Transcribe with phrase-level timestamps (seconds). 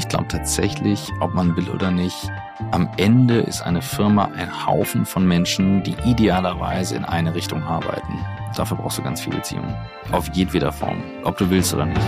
[0.00, 2.32] Ich glaube tatsächlich, ob man will oder nicht,
[2.70, 8.18] am Ende ist eine Firma ein Haufen von Menschen, die idealerweise in eine Richtung arbeiten.
[8.56, 9.76] Dafür brauchst du ganz viel Beziehungen.
[10.10, 12.00] Auf jedweder Form, ob du willst oder nicht.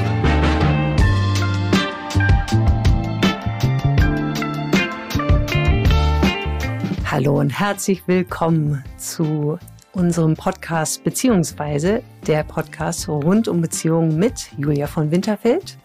[7.04, 9.58] Hallo und herzlich willkommen zu
[9.92, 15.76] unserem Podcast beziehungsweise der Podcast rund um Beziehungen mit Julia von Winterfeld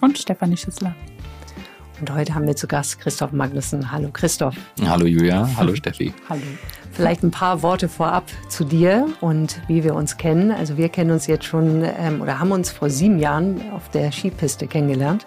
[0.00, 0.94] und Stefanie Schüssler.
[1.98, 3.90] Und heute haben wir zu Gast Christoph Magnussen.
[3.90, 4.54] Hallo Christoph.
[4.84, 6.12] Hallo Julia, hallo Steffi.
[6.28, 6.42] Hallo.
[6.92, 10.50] Vielleicht ein paar Worte vorab zu dir und wie wir uns kennen.
[10.50, 14.12] Also wir kennen uns jetzt schon ähm, oder haben uns vor sieben Jahren auf der
[14.12, 15.26] Skipiste kennengelernt.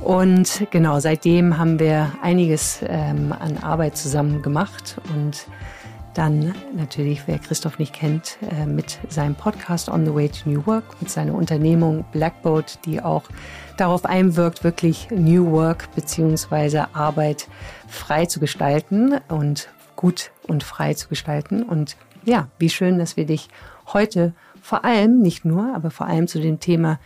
[0.00, 5.46] Und genau, seitdem haben wir einiges ähm, an Arbeit zusammen gemacht und
[6.14, 10.66] dann natürlich, wer Christoph nicht kennt, äh, mit seinem Podcast On the Way to New
[10.66, 13.24] Work, mit seiner Unternehmung Blackboat, die auch
[13.76, 17.48] darauf einwirkt, wirklich New Work beziehungsweise Arbeit
[17.88, 21.62] frei zu gestalten und gut und frei zu gestalten.
[21.62, 23.48] Und ja, wie schön, dass wir dich
[23.92, 26.98] heute vor allem, nicht nur, aber vor allem zu dem Thema,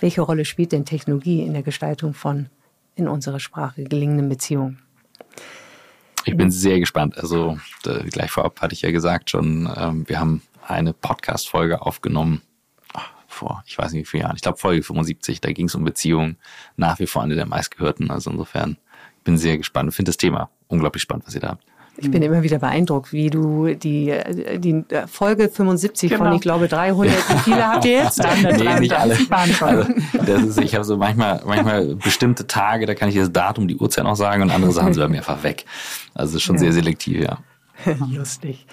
[0.00, 2.48] welche Rolle spielt denn Technologie in der Gestaltung von
[2.96, 4.78] in unserer Sprache gelingenden Beziehungen?
[6.24, 7.18] Ich bin sehr gespannt.
[7.18, 12.40] Also gleich vorab hatte ich ja gesagt schon, ähm, wir haben eine Podcast-Folge aufgenommen
[13.34, 14.36] vor, ich weiß nicht wie viele Jahren.
[14.36, 16.36] Ich glaube Folge 75, da ging es um Beziehungen.
[16.76, 18.10] Nach wie vor eine der meistgehörten.
[18.10, 18.78] Also insofern,
[19.18, 21.64] ich bin sehr gespannt und finde das Thema unglaublich spannend, was ihr da habt.
[21.96, 24.12] Ich bin immer wieder beeindruckt, wie du die,
[24.58, 26.24] die Folge 75 genau.
[26.24, 28.20] von, ich glaube, 300, wie viele habt ihr jetzt?
[28.42, 29.16] nee, nicht alle.
[29.60, 29.92] Also,
[30.26, 33.76] das ist, ich habe so manchmal, manchmal bestimmte Tage, da kann ich das Datum, die
[33.76, 35.64] Uhrzeit noch sagen und andere Sachen sind bei mir einfach weg.
[36.14, 36.60] Also es ist schon ja.
[36.60, 37.38] sehr selektiv, ja.
[38.10, 38.66] Lustig.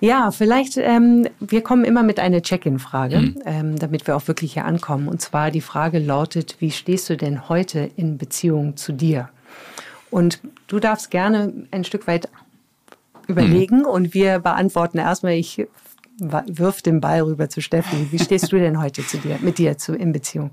[0.00, 3.38] Ja, vielleicht, ähm, wir kommen immer mit einer Check-in-Frage, mhm.
[3.44, 5.06] ähm, damit wir auch wirklich hier ankommen.
[5.06, 9.28] Und zwar die Frage lautet, wie stehst du denn heute in Beziehung zu dir?
[10.10, 12.28] Und du darfst gerne ein Stück weit
[13.28, 13.86] überlegen mhm.
[13.86, 15.66] und wir beantworten erstmal, ich
[16.18, 18.08] wirf den Ball rüber zu Steffi.
[18.10, 20.50] Wie stehst du denn heute zu dir, mit dir zu, in Beziehung?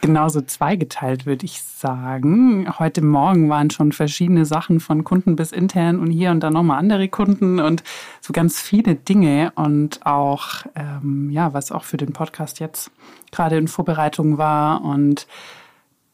[0.00, 2.66] Genauso zweigeteilt, würde ich sagen.
[2.78, 6.78] Heute Morgen waren schon verschiedene Sachen von Kunden bis intern und hier und dann nochmal
[6.78, 7.82] andere Kunden und
[8.20, 12.90] so ganz viele Dinge und auch, ähm, ja, was auch für den Podcast jetzt
[13.30, 14.82] gerade in Vorbereitung war.
[14.82, 15.26] Und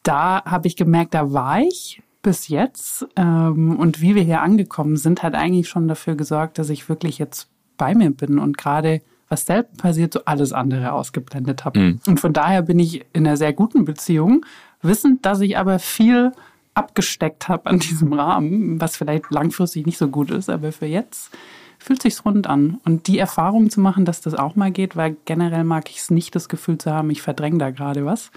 [0.02, 4.96] da habe ich gemerkt, da war ich bis jetzt ähm, und wie wir hier angekommen
[4.96, 9.00] sind, hat eigentlich schon dafür gesorgt, dass ich wirklich jetzt bei mir bin und gerade
[9.28, 11.78] was selten passiert, so alles andere ausgeblendet habe.
[11.78, 12.00] Mhm.
[12.06, 14.44] Und von daher bin ich in einer sehr guten Beziehung,
[14.82, 16.32] wissend, dass ich aber viel
[16.74, 21.30] abgesteckt habe an diesem Rahmen, was vielleicht langfristig nicht so gut ist, aber für jetzt
[21.78, 22.80] fühlt sich's rund an.
[22.84, 26.10] Und die Erfahrung zu machen, dass das auch mal geht, weil generell mag ich es
[26.10, 28.30] nicht, das Gefühl zu haben, ich verdränge da gerade was,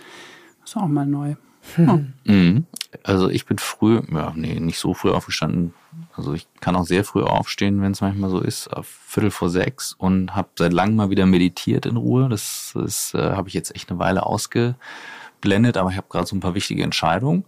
[0.63, 1.35] ist auch mal neu.
[1.75, 2.13] Hm.
[2.23, 2.65] Mhm.
[3.03, 5.73] Also ich bin früh, ja, nee, nicht so früh aufgestanden.
[6.15, 9.49] Also ich kann auch sehr früh aufstehen, wenn es manchmal so ist, auf Viertel vor
[9.49, 12.27] sechs und habe seit langem mal wieder meditiert in Ruhe.
[12.29, 16.35] Das, das äh, habe ich jetzt echt eine Weile ausgeblendet, aber ich habe gerade so
[16.35, 17.45] ein paar wichtige Entscheidungen.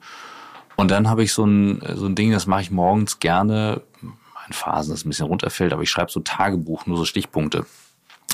[0.76, 4.54] Und dann habe ich so ein, so ein Ding, das mache ich morgens gerne, in
[4.54, 7.66] Phasen, das ein bisschen runterfällt, aber ich schreibe so Tagebuch, nur so Stichpunkte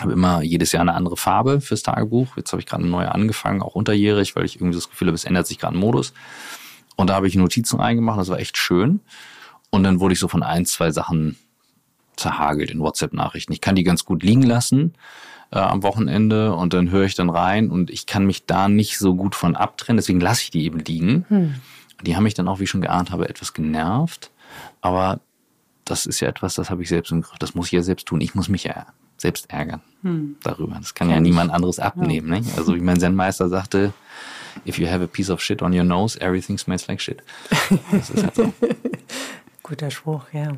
[0.02, 2.38] habe immer jedes Jahr eine andere Farbe fürs Tagebuch.
[2.38, 5.16] Jetzt habe ich gerade eine neue angefangen, auch unterjährig, weil ich irgendwie das Gefühl habe,
[5.16, 6.14] es ändert sich gerade ein Modus.
[6.96, 9.00] Und da habe ich Notizen reingemacht, das war echt schön.
[9.70, 11.38] Und dann wurde ich so von ein, zwei Sachen
[12.16, 13.54] zerhagelt in WhatsApp-Nachrichten.
[13.54, 14.94] Ich kann die ganz gut liegen lassen
[15.52, 18.98] äh, am Wochenende und dann höre ich dann rein und ich kann mich da nicht
[18.98, 21.26] so gut von abtrennen, deswegen lasse ich die eben liegen.
[21.30, 21.56] Hm.
[22.02, 24.32] Die haben mich dann auch, wie ich schon geahnt habe, etwas genervt.
[24.82, 25.20] Aber
[25.86, 27.40] das ist ja etwas, das habe ich selbst im Griff.
[27.40, 28.22] Das muss ich ja selbst tun.
[28.22, 28.88] Ich muss mich ja
[29.20, 30.38] selbst ärgern hm.
[30.44, 30.78] darüber.
[30.80, 32.32] Das kann ja niemand anderes abnehmen.
[32.34, 32.40] Ja.
[32.40, 32.58] Nicht?
[32.58, 33.94] Also wie mein Zen-Meister sagte,
[34.66, 37.22] if you have a piece of shit on your nose, everything smells like shit.
[37.92, 38.54] Das ist halt so.
[39.64, 40.54] Guter Spruch, ja.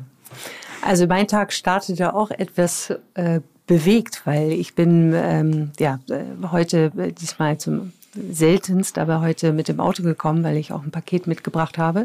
[0.80, 6.92] Also mein Tag startete auch etwas äh, bewegt, weil ich bin ähm, ja äh, heute
[6.96, 11.26] äh, diesmal zum seltenst, aber heute mit dem Auto gekommen, weil ich auch ein Paket
[11.26, 12.04] mitgebracht habe.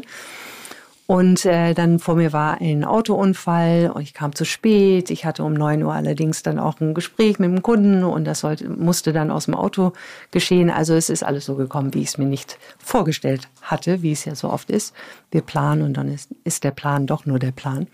[1.10, 5.10] Und äh, dann vor mir war ein Autounfall und ich kam zu spät.
[5.10, 8.40] Ich hatte um neun Uhr allerdings dann auch ein Gespräch mit dem Kunden und das
[8.40, 9.94] sollte, musste dann aus dem Auto
[10.32, 10.68] geschehen.
[10.68, 14.26] Also es ist alles so gekommen, wie ich es mir nicht vorgestellt hatte, wie es
[14.26, 14.92] ja so oft ist.
[15.30, 17.86] Wir planen und dann ist, ist der Plan doch nur der Plan.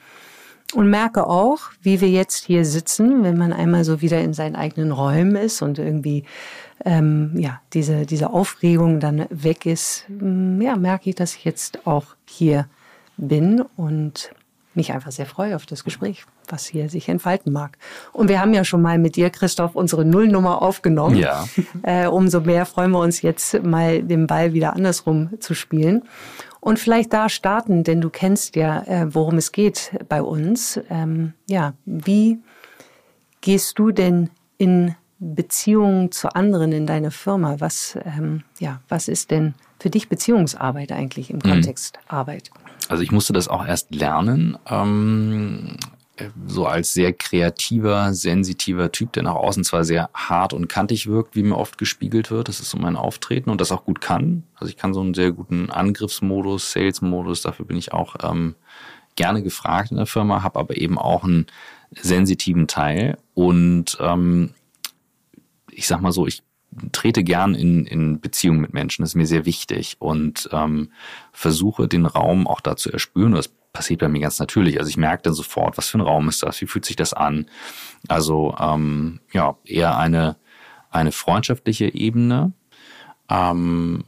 [0.74, 4.56] Und merke auch, wie wir jetzt hier sitzen, wenn man einmal so wieder in seinen
[4.56, 6.24] eigenen Räumen ist und irgendwie
[6.84, 11.86] ähm, ja diese diese Aufregung dann weg ist, mm, ja merke ich, dass ich jetzt
[11.86, 12.66] auch hier
[13.16, 14.30] bin und
[14.74, 17.78] mich einfach sehr freue auf das Gespräch, was hier sich entfalten mag.
[18.12, 21.16] Und wir haben ja schon mal mit dir, Christoph, unsere Nullnummer aufgenommen.
[21.16, 21.46] Ja.
[21.82, 26.02] Äh, umso mehr freuen wir uns jetzt mal den Ball wieder andersrum zu spielen.
[26.60, 30.80] Und vielleicht da starten, denn du kennst ja, äh, worum es geht bei uns.
[30.88, 32.38] Ähm, ja, wie
[33.42, 37.56] gehst du denn in Beziehungen zu anderen in deiner Firma?
[37.58, 41.42] Was, ähm, ja, was ist denn für dich Beziehungsarbeit eigentlich im mhm.
[41.42, 41.98] Kontext.
[42.08, 42.50] Arbeit?
[42.88, 44.58] Also ich musste das auch erst lernen.
[44.66, 45.76] Ähm,
[46.46, 51.34] so als sehr kreativer, sensitiver Typ, der nach außen zwar sehr hart und kantig wirkt,
[51.34, 52.48] wie mir oft gespiegelt wird.
[52.48, 54.44] Das ist so mein Auftreten und das auch gut kann.
[54.54, 58.54] Also ich kann so einen sehr guten Angriffsmodus, Sales-Modus, dafür bin ich auch ähm,
[59.16, 61.46] gerne gefragt in der Firma, habe aber eben auch einen
[61.90, 64.54] sensitiven Teil und ähm,
[65.70, 66.42] ich sag mal so, ich
[66.92, 70.90] trete gern in, in Beziehung mit Menschen, das ist mir sehr wichtig und ähm,
[71.32, 73.32] versuche den Raum auch da zu erspüren.
[73.32, 74.78] Das passiert bei mir ganz natürlich.
[74.78, 77.12] Also ich merke dann sofort, was für ein Raum ist das, wie fühlt sich das
[77.12, 77.46] an.
[78.08, 80.36] Also ähm, ja, eher eine,
[80.90, 82.52] eine freundschaftliche Ebene.
[83.28, 84.04] Ähm,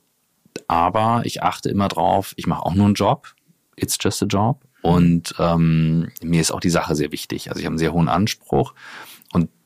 [0.69, 3.35] aber ich achte immer drauf, ich mache auch nur einen Job.
[3.77, 4.63] It's just a job.
[4.83, 7.49] Und ähm, mir ist auch die Sache sehr wichtig.
[7.49, 8.73] Also ich habe einen sehr hohen Anspruch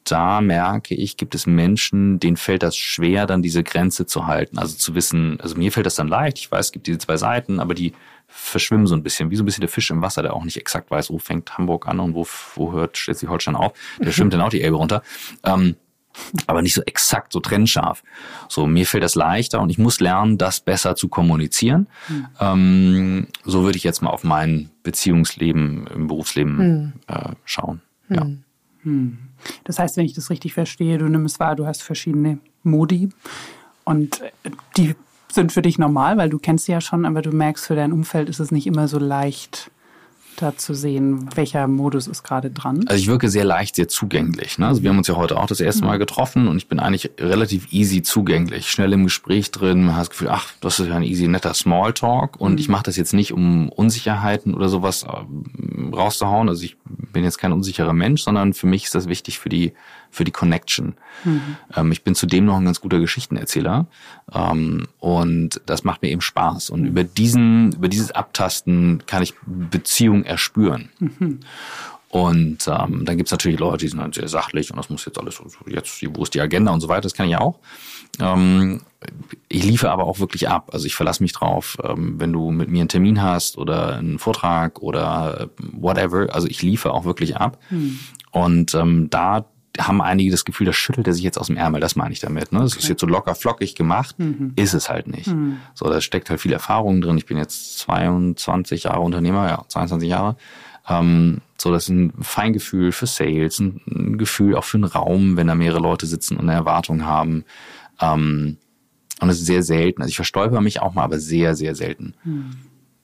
[0.05, 4.59] da merke ich, gibt es Menschen, denen fällt das schwer, dann diese Grenze zu halten.
[4.59, 6.39] Also zu wissen, also mir fällt das dann leicht.
[6.39, 7.93] Ich weiß, es gibt diese zwei Seiten, aber die
[8.27, 10.57] verschwimmen so ein bisschen, wie so ein bisschen der Fisch im Wasser, der auch nicht
[10.57, 13.73] exakt weiß, wo fängt Hamburg an und wo, wo hört Schleswig-Holstein auf.
[13.99, 15.03] Der schwimmt dann auch die Elbe runter.
[15.45, 15.77] Ähm,
[16.47, 18.03] aber nicht so exakt, so trennscharf.
[18.49, 21.89] So, mir fällt das leichter und ich muss lernen, das besser zu kommunizieren.
[22.09, 22.27] Mhm.
[22.41, 26.93] Ähm, so würde ich jetzt mal auf mein Beziehungsleben im Berufsleben mhm.
[27.07, 27.81] äh, schauen.
[28.09, 28.27] Ja.
[29.65, 33.11] Das heißt, wenn ich das richtig verstehe, du nimmst wahr, du hast verschiedene Modi
[33.85, 34.21] und
[34.77, 34.95] die
[35.33, 37.93] sind für dich normal, weil du kennst sie ja schon, aber du merkst, für dein
[37.93, 39.71] Umfeld ist es nicht immer so leicht,
[40.41, 42.85] da zu sehen, welcher Modus ist gerade dran?
[42.87, 44.59] Also ich wirke sehr leicht, sehr zugänglich.
[44.59, 44.67] Ne?
[44.67, 46.01] Also wir haben uns ja heute auch das erste Mal mhm.
[46.01, 49.85] getroffen und ich bin eigentlich relativ easy zugänglich, schnell im Gespräch drin.
[49.85, 52.59] Man hat das Gefühl, ach, das ist ja ein easy, netter Smalltalk und mhm.
[52.59, 56.49] ich mache das jetzt nicht, um Unsicherheiten oder sowas äh, rauszuhauen.
[56.49, 59.73] Also ich bin jetzt kein unsicherer Mensch, sondern für mich ist das wichtig für die
[60.11, 60.95] für die Connection.
[61.25, 61.57] Mhm.
[61.75, 63.87] Ähm, ich bin zudem noch ein ganz guter Geschichtenerzähler
[64.33, 66.71] ähm, und das macht mir eben Spaß.
[66.71, 70.91] Und über diesen, über dieses Abtasten kann ich Beziehungen erspüren.
[70.99, 71.41] Mhm.
[72.11, 75.17] Und ähm, dann gibt's natürlich Leute, die sind halt sehr sachlich und das muss jetzt
[75.17, 77.61] alles jetzt, wo ist die Agenda und so weiter, das kann ich ja auch.
[78.19, 78.81] Ähm,
[79.49, 80.71] ich liefere aber auch wirklich ab.
[80.73, 84.19] Also ich verlasse mich drauf, ähm, wenn du mit mir einen Termin hast oder einen
[84.19, 86.35] Vortrag oder äh, whatever.
[86.35, 87.59] Also ich liefere auch wirklich ab.
[87.69, 88.01] Hm.
[88.33, 89.47] Und ähm, da
[89.87, 92.21] haben einige das Gefühl, das schüttelt er sich jetzt aus dem Ärmel, das meine ich
[92.21, 92.53] damit.
[92.53, 92.61] Ne?
[92.61, 92.83] Das okay.
[92.83, 94.53] ist jetzt so locker flockig gemacht, mhm.
[94.57, 95.29] ist es halt nicht.
[95.29, 95.59] Mhm.
[95.75, 97.19] So, da steckt halt viel Erfahrung drin.
[97.19, 100.37] Ich bin jetzt 22 Jahre Unternehmer, ja, 22 Jahre.
[100.89, 105.37] Ähm, so, das ist ein Feingefühl für Sales, ein, ein, Gefühl auch für einen Raum,
[105.37, 107.45] wenn da mehrere Leute sitzen und eine Erwartung haben.
[108.01, 108.57] Ähm,
[109.21, 110.03] und es ist sehr selten.
[110.03, 112.15] Also ich verstolper mich auch mal, aber sehr, sehr selten.
[112.25, 112.53] Mhm.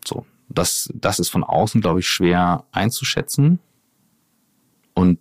[0.05, 3.59] So, das, das ist von außen, glaube ich, schwer einzuschätzen.
[4.95, 5.19] Und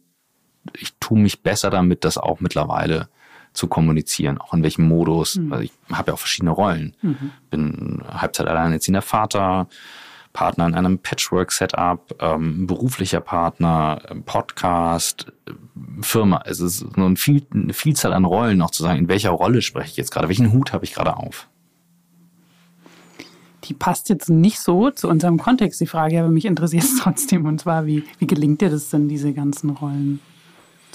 [0.74, 3.10] ich tue mich besser damit, das auch mittlerweile
[3.54, 5.38] zu kommunizieren, auch in welchem Modus.
[5.38, 5.54] Mhm.
[5.54, 6.96] Also ich habe ja auch verschiedene Rollen.
[7.02, 7.32] Mhm.
[7.50, 9.68] Bin Halbzeit alleinerziehender Vater,
[10.34, 15.32] Partner in einem Patchwork-Setup, ähm, beruflicher Partner, Podcast,
[16.02, 16.44] Firma.
[16.46, 19.62] Es ist nur ein viel, eine Vielzahl an Rollen noch zu sagen, in welcher Rolle
[19.62, 21.48] spreche ich jetzt gerade, welchen Hut habe ich gerade auf.
[23.64, 27.46] Die passt jetzt nicht so zu unserem Kontext, die Frage, aber mich interessiert es trotzdem.
[27.46, 30.20] Und zwar, wie, wie gelingt dir das denn, diese ganzen Rollen?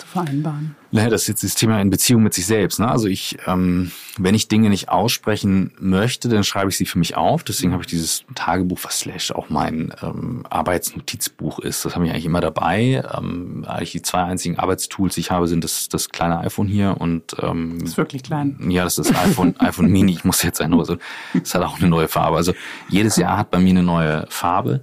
[0.00, 0.74] Zu vereinbaren?
[0.92, 2.80] Naja, das ist jetzt das Thema in Beziehung mit sich selbst.
[2.80, 2.88] Ne?
[2.88, 7.16] Also ich, ähm, wenn ich Dinge nicht aussprechen möchte, dann schreibe ich sie für mich
[7.16, 7.44] auf.
[7.44, 11.84] Deswegen habe ich dieses Tagebuch, was slash auch mein ähm, Arbeitsnotizbuch ist.
[11.84, 13.04] Das habe ich eigentlich immer dabei.
[13.16, 16.96] Ähm, eigentlich die zwei einzigen Arbeitstools, die ich habe, sind das, das kleine iPhone hier
[16.98, 18.58] und ähm, das ist wirklich klein.
[18.68, 20.12] Ja, das ist das iPhone, iPhone Mini.
[20.12, 20.96] Ich muss jetzt sein, also
[21.34, 22.36] das hat auch eine neue Farbe.
[22.36, 22.52] Also
[22.88, 24.82] jedes Jahr hat bei mir eine neue Farbe.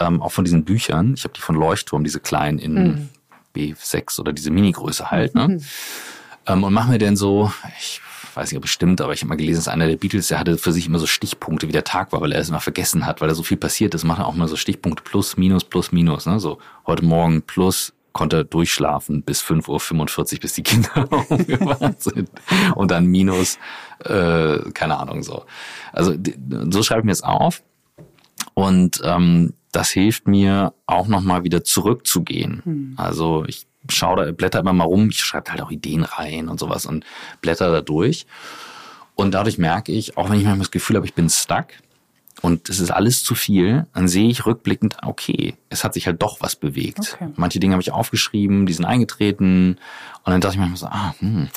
[0.00, 1.14] Ähm, auch von diesen Büchern.
[1.14, 3.08] Ich habe die von Leuchtturm, diese kleinen in mhm.
[3.54, 5.34] B6 oder diese Mini-Größe halt.
[5.34, 5.48] Ne?
[5.48, 5.64] Mhm.
[6.46, 8.00] Ähm, und machen wir denn so, ich
[8.34, 10.58] weiß nicht, ob bestimmt, aber ich habe mal gelesen, dass einer der Beatles, der hatte
[10.58, 13.20] für sich immer so Stichpunkte, wie der Tag war, weil er es immer vergessen hat,
[13.20, 15.92] weil da so viel passiert ist, macht er auch mal so Stichpunkte plus, minus, plus,
[15.92, 16.26] minus.
[16.26, 16.40] Ne?
[16.40, 22.30] So heute Morgen plus konnte er durchschlafen bis 5.45 Uhr, bis die Kinder aufgewacht sind.
[22.74, 23.58] Und dann minus,
[24.04, 25.44] äh, keine Ahnung, so.
[25.92, 26.14] Also
[26.70, 27.62] so schreibe ich mir es auf.
[28.58, 32.62] Und ähm, das hilft mir auch nochmal wieder zurückzugehen.
[32.64, 32.94] Mhm.
[32.96, 36.58] Also ich schaue da, blätter immer mal rum, ich schreibe halt auch Ideen rein und
[36.58, 37.04] sowas und
[37.40, 38.26] blätter da durch.
[39.14, 41.66] Und dadurch merke ich, auch wenn ich manchmal das Gefühl habe, ich bin stuck,
[42.42, 46.20] und es ist alles zu viel, dann sehe ich rückblickend, okay, es hat sich halt
[46.20, 47.14] doch was bewegt.
[47.14, 47.30] Okay.
[47.36, 49.78] Manche Dinge habe ich aufgeschrieben, die sind eingetreten.
[50.24, 51.48] Und dann dachte ich manchmal so, ah, hm,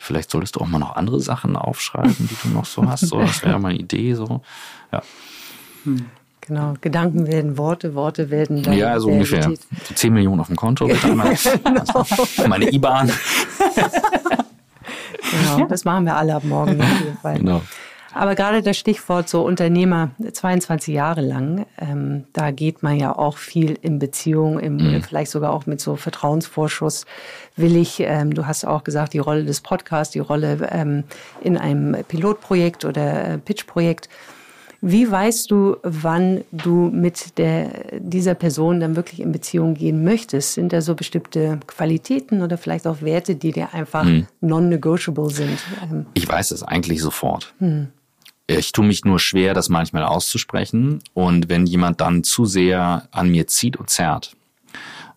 [0.00, 3.06] vielleicht solltest du auch mal noch andere Sachen aufschreiben, die du noch so hast.
[3.06, 4.14] So, das wäre mal eine Idee.
[4.14, 4.42] So.
[4.92, 5.02] Ja.
[5.84, 6.06] Hm.
[6.48, 9.42] Genau, Gedanken werden Worte, Worte werden dann Ja, so ungefähr.
[9.42, 9.54] So
[9.94, 10.86] 10 Millionen auf dem Konto.
[11.02, 11.24] genau.
[12.48, 13.12] Meine IBAN.
[15.30, 16.82] genau, das machen wir alle ab morgen.
[17.22, 17.60] Genau.
[18.14, 23.36] Aber gerade das Stichwort so Unternehmer 22 Jahre lang, ähm, da geht man ja auch
[23.36, 25.02] viel in Beziehung, im, mhm.
[25.02, 27.04] vielleicht sogar auch mit so Vertrauensvorschuss.
[27.56, 31.04] Will ich, ähm, du hast auch gesagt, die Rolle des Podcasts, die Rolle ähm,
[31.42, 34.08] in einem Pilotprojekt oder äh, Pitchprojekt.
[34.80, 40.54] Wie weißt du, wann du mit der, dieser Person dann wirklich in Beziehung gehen möchtest?
[40.54, 44.28] Sind da so bestimmte Qualitäten oder vielleicht auch Werte, die dir einfach hm.
[44.40, 45.58] non-negotiable sind?
[45.82, 47.54] Ähm, ich weiß es eigentlich sofort.
[47.58, 47.88] Hm.
[48.46, 51.00] Ich tue mich nur schwer, das manchmal auszusprechen.
[51.12, 54.36] Und wenn jemand dann zu sehr an mir zieht und zerrt,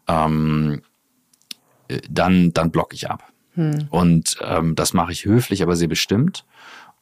[0.07, 0.81] ähm,
[2.09, 3.31] dann, dann block ich ab.
[3.53, 3.87] Hm.
[3.91, 6.45] Und ähm, das mache ich höflich, aber sehr bestimmt.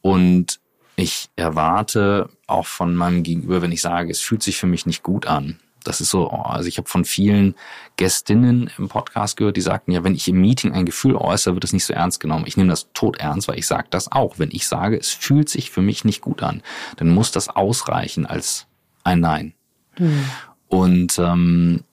[0.02, 0.60] Und
[1.00, 5.04] ich erwarte auch von meinem Gegenüber, wenn ich sage, es fühlt sich für mich nicht
[5.04, 7.56] gut an, das ist so, also ich habe von vielen
[7.98, 11.64] Gästinnen im Podcast gehört, die sagten, ja, wenn ich im Meeting ein Gefühl äußere, wird
[11.64, 12.46] es nicht so ernst genommen.
[12.48, 14.40] Ich nehme das tot ernst, weil ich sage das auch.
[14.40, 16.62] Wenn ich sage, es fühlt sich für mich nicht gut an,
[16.98, 18.68] dann muss das ausreichen als
[19.04, 19.54] ein Nein.
[19.94, 20.26] Hm.
[20.68, 21.84] Und ähm,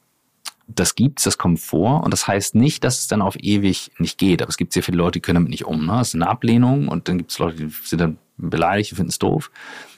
[0.67, 4.19] das gibt's, das kommt vor und das heißt nicht, dass es dann auf ewig nicht
[4.19, 4.43] geht.
[4.43, 5.87] Aber es gibt sehr viele Leute, die können damit nicht um.
[5.87, 5.93] Ne?
[5.93, 9.11] Das ist eine Ablehnung und dann gibt es Leute, die sind dann beleidigt, die finden
[9.11, 9.51] es doof.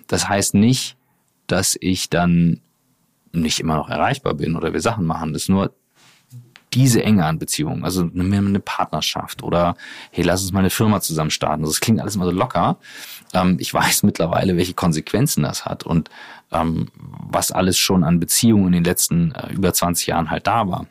[0.06, 0.96] Das heißt nicht,
[1.46, 2.60] dass ich dann
[3.32, 5.32] nicht immer noch erreichbar bin oder wir Sachen machen.
[5.32, 5.74] Das ist nur
[6.74, 9.76] diese Enge an Beziehungen, also eine, Partnerschaft oder
[10.10, 11.62] hey, lass uns mal eine Firma zusammen starten.
[11.62, 12.78] Das klingt alles immer so locker.
[13.32, 16.10] Ähm, ich weiß mittlerweile, welche Konsequenzen das hat und
[16.52, 20.68] ähm, was alles schon an Beziehungen in den letzten äh, über 20 Jahren halt da
[20.68, 20.86] war.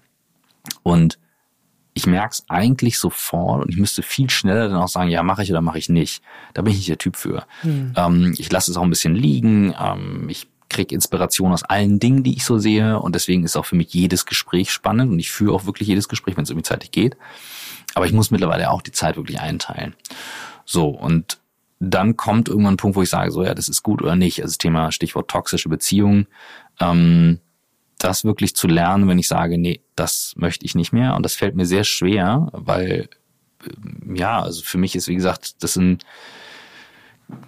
[0.83, 1.19] Und
[1.97, 5.41] ich merke es eigentlich sofort und ich müsste viel schneller dann auch sagen, ja, mache
[5.41, 6.21] ich oder mache ich nicht.
[6.53, 7.45] Da bin ich nicht der Typ für.
[7.61, 7.93] Hm.
[7.95, 9.73] Ähm, ich lasse es auch ein bisschen liegen.
[9.79, 12.99] Ähm, ich kriege Inspiration aus allen Dingen, die ich so sehe.
[12.99, 16.07] Und deswegen ist auch für mich jedes Gespräch spannend und ich führe auch wirklich jedes
[16.07, 17.17] Gespräch, wenn es irgendwie zeitlich geht.
[17.95, 19.95] Aber ich muss mittlerweile auch die Zeit wirklich einteilen.
[20.65, 21.39] So, und
[21.79, 24.39] dann kommt irgendwann ein Punkt, wo ich sage, so ja, das ist gut oder nicht.
[24.43, 26.27] Also das Thema Stichwort toxische Beziehungen.
[26.79, 27.39] Ähm,
[27.97, 31.15] das wirklich zu lernen, wenn ich sage, nee, das möchte ich nicht mehr.
[31.15, 33.09] Und das fällt mir sehr schwer, weil
[34.13, 36.03] ja, also für mich ist, wie gesagt, das sind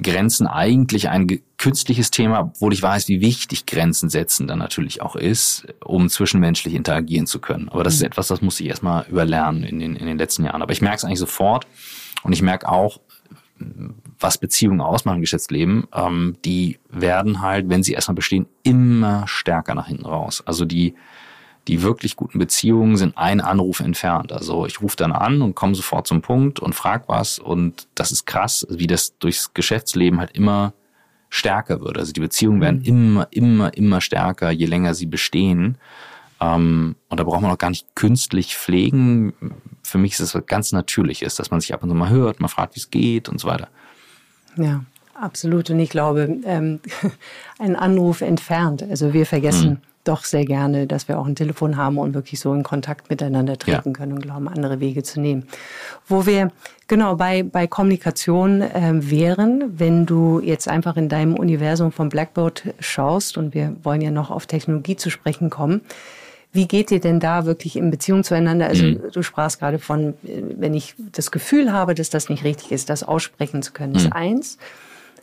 [0.01, 5.15] Grenzen eigentlich ein künstliches Thema, obwohl ich weiß, wie wichtig Grenzen setzen dann natürlich auch
[5.15, 7.70] ist, um zwischenmenschlich interagieren zu können.
[7.70, 8.08] Aber das ist mhm.
[8.08, 10.62] etwas, das muss ich erstmal überlernen in den, in den letzten Jahren.
[10.62, 11.65] Aber ich merke es eigentlich sofort
[12.24, 13.00] und ich merke auch,
[14.20, 19.88] was Beziehungen ausmachen Geschäftsleben, ähm, die werden halt, wenn sie erstmal bestehen, immer stärker nach
[19.88, 20.44] hinten raus.
[20.46, 20.96] Also die
[21.70, 24.32] die wirklich guten Beziehungen sind ein Anruf entfernt.
[24.32, 28.12] Also ich rufe dann an und komme sofort zum Punkt und frag was und das
[28.12, 30.74] ist krass, wie das durchs Geschäftsleben halt immer
[31.30, 32.00] stärker wird.
[32.00, 32.86] Also die Beziehungen werden mhm.
[32.86, 35.78] immer, immer, immer stärker, je länger sie bestehen.
[36.42, 39.34] Ähm, und da braucht man auch gar nicht künstlich pflegen.
[39.84, 42.40] Für mich ist es was ganz Natürliches, dass man sich ab und zu mal hört,
[42.40, 43.68] man fragt, wie es geht und so weiter.
[44.60, 45.70] Ja, absolut.
[45.70, 46.80] Und ich glaube, ähm,
[47.60, 48.84] ein Anruf entfernt.
[48.84, 52.39] Also wir vergessen, mhm doch sehr gerne, dass wir auch ein Telefon haben und wirklich
[52.39, 53.94] so in Kontakt miteinander treten ja.
[53.94, 55.48] können und glauben, andere Wege zu nehmen.
[56.08, 56.51] Wo wir
[56.88, 62.74] genau bei, bei Kommunikation äh, wären, wenn du jetzt einfach in deinem Universum von Blackboard
[62.80, 65.82] schaust und wir wollen ja noch auf Technologie zu sprechen kommen.
[66.51, 68.68] Wie geht ihr denn da wirklich in Beziehung zueinander?
[68.68, 69.01] Also mhm.
[69.13, 73.03] du sprachst gerade von, wenn ich das Gefühl habe, dass das nicht richtig ist, das
[73.03, 74.00] aussprechen zu können, mhm.
[74.00, 74.58] ist eins.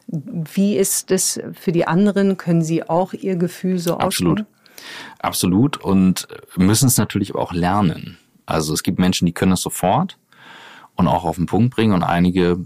[0.06, 2.36] Wie ist es für die anderen?
[2.36, 4.40] Können sie auch ihr Gefühl so Absolut.
[4.40, 4.56] aussprechen?
[5.18, 5.76] Absolut.
[5.78, 8.18] Und müssen es natürlich auch lernen.
[8.44, 10.18] Also es gibt Menschen, die können es sofort
[10.94, 12.64] und auch auf den Punkt bringen und einige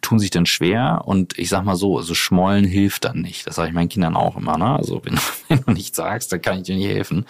[0.00, 3.46] tun sich dann schwer und ich sag mal so, also Schmollen hilft dann nicht.
[3.46, 4.58] Das sage ich meinen Kindern auch immer.
[4.58, 4.76] Ne?
[4.76, 7.26] Also wenn, wenn du nichts sagst, dann kann ich dir nicht helfen.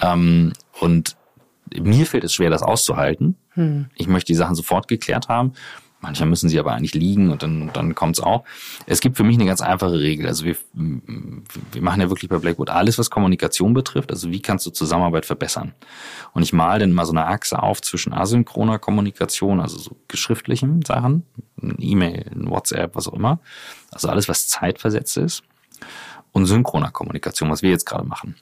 [0.00, 1.16] Ähm, und
[1.74, 3.36] mir fällt es schwer, das auszuhalten.
[3.50, 3.86] Hm.
[3.96, 5.52] Ich möchte die Sachen sofort geklärt haben.
[6.06, 8.44] Manchmal müssen sie aber eigentlich liegen und dann, dann kommt's auch.
[8.86, 10.28] Es gibt für mich eine ganz einfache Regel.
[10.28, 14.12] Also wir, wir machen ja wirklich bei Blackwood alles, was Kommunikation betrifft.
[14.12, 15.74] Also wie kannst du Zusammenarbeit verbessern?
[16.32, 20.82] Und ich male dann mal so eine Achse auf zwischen asynchroner Kommunikation, also so geschriftlichen
[20.82, 21.24] Sachen,
[21.60, 23.40] E-Mail, WhatsApp, was auch immer.
[23.90, 25.42] Also alles, was zeitversetzt ist.
[26.30, 28.36] Und synchroner Kommunikation, was wir jetzt gerade machen.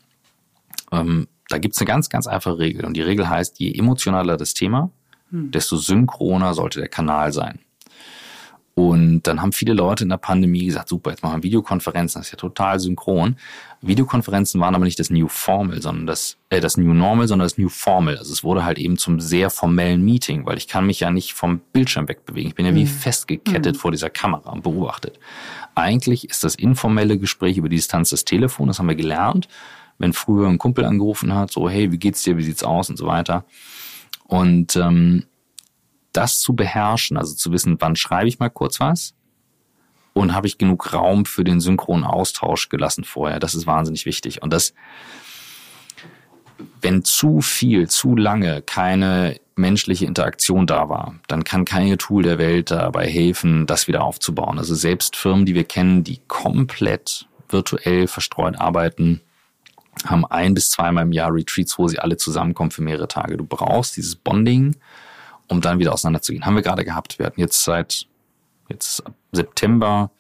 [0.92, 2.85] Ähm, da gibt's eine ganz, ganz einfache Regel.
[2.85, 4.90] Und die Regel heißt, je emotionaler das Thema,
[5.31, 5.50] hm.
[5.50, 7.61] desto synchroner sollte der Kanal sein.
[8.75, 12.26] Und dann haben viele Leute in der Pandemie gesagt, super, jetzt machen wir Videokonferenzen, das
[12.26, 13.37] ist ja total synchron.
[13.83, 17.57] Videokonferenzen waren aber nicht das New Formal, sondern das, äh, das New Normal, sondern das
[17.57, 18.19] New Formal.
[18.19, 21.35] Also es wurde halt eben zum sehr formellen Meeting, weil ich kann mich ja nicht
[21.35, 22.49] vom Bildschirm wegbewegen.
[22.49, 22.76] Ich bin ja mhm.
[22.76, 23.78] wie festgekettet mhm.
[23.78, 25.21] vor dieser Kamera und beobachtet.
[25.76, 29.47] Eigentlich ist das informelle Gespräch über die Distanz das Telefon, das haben wir gelernt.
[29.99, 32.97] Wenn früher ein Kumpel angerufen hat, so, hey, wie geht's dir, wie sieht's aus und
[32.97, 33.45] so weiter.
[34.25, 35.26] Und ähm,
[36.12, 39.14] das zu beherrschen, also zu wissen, wann schreibe ich mal kurz was
[40.12, 43.40] und habe ich genug Raum für den synchronen Austausch gelassen vorher.
[43.40, 44.43] Das ist wahnsinnig wichtig.
[44.43, 44.75] Und das,
[46.81, 52.38] wenn zu viel, zu lange keine menschliche Interaktion da war, dann kann kein Tool der
[52.38, 54.59] Welt dabei helfen, das wieder aufzubauen.
[54.59, 59.21] Also selbst Firmen, die wir kennen, die komplett virtuell verstreut arbeiten,
[60.06, 63.36] haben ein bis zweimal im Jahr Retreats, wo sie alle zusammenkommen für mehrere Tage.
[63.36, 64.76] Du brauchst dieses Bonding,
[65.48, 66.44] um dann wieder auseinanderzugehen.
[66.44, 67.18] Haben wir gerade gehabt.
[67.18, 68.06] Wir hatten jetzt seit
[68.68, 70.10] jetzt September,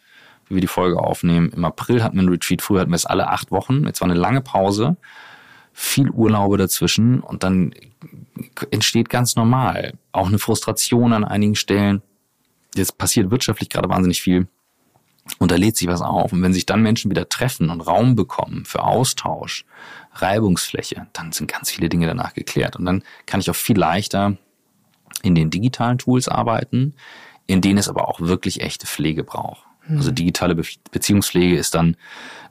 [0.48, 1.50] wie wir die Folge aufnehmen.
[1.50, 3.84] Im April hatten wir ein Retreat, früher hatten wir es alle acht Wochen.
[3.84, 4.96] Jetzt war eine lange Pause,
[5.72, 7.74] viel Urlaube dazwischen und dann
[8.70, 12.02] entsteht ganz normal auch eine Frustration an einigen Stellen.
[12.74, 14.48] Jetzt passiert wirtschaftlich gerade wahnsinnig viel
[15.38, 16.32] und da lädt sich was auf.
[16.32, 19.64] Und wenn sich dann Menschen wieder treffen und Raum bekommen für Austausch,
[20.12, 22.76] Reibungsfläche, dann sind ganz viele Dinge danach geklärt.
[22.76, 24.36] Und dann kann ich auch viel leichter
[25.22, 26.94] in den digitalen Tools arbeiten,
[27.46, 29.64] in denen es aber auch wirklich echte Pflege braucht.
[29.86, 29.96] Mhm.
[29.98, 31.96] Also digitale Be Beziehungspflege ist dann,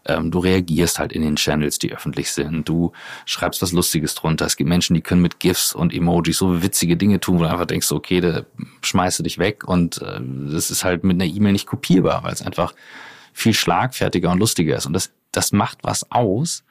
[0.06, 2.68] ähm, du reagierst halt in den Channels, die öffentlich sind.
[2.68, 2.92] Du
[3.26, 4.46] schreibst was Lustiges drunter.
[4.46, 7.50] Es gibt Menschen, die können mit GIFs und Emojis so witzige Dinge tun, wo du
[7.50, 8.44] einfach denkst, okay, da
[8.82, 10.20] schmeißt du dich weg und äh,
[10.52, 12.74] das ist halt mit einer E-Mail nicht kopierbar, weil es einfach
[13.34, 14.86] viel schlagfertiger und lustiger ist.
[14.86, 16.64] Und das, das macht was aus.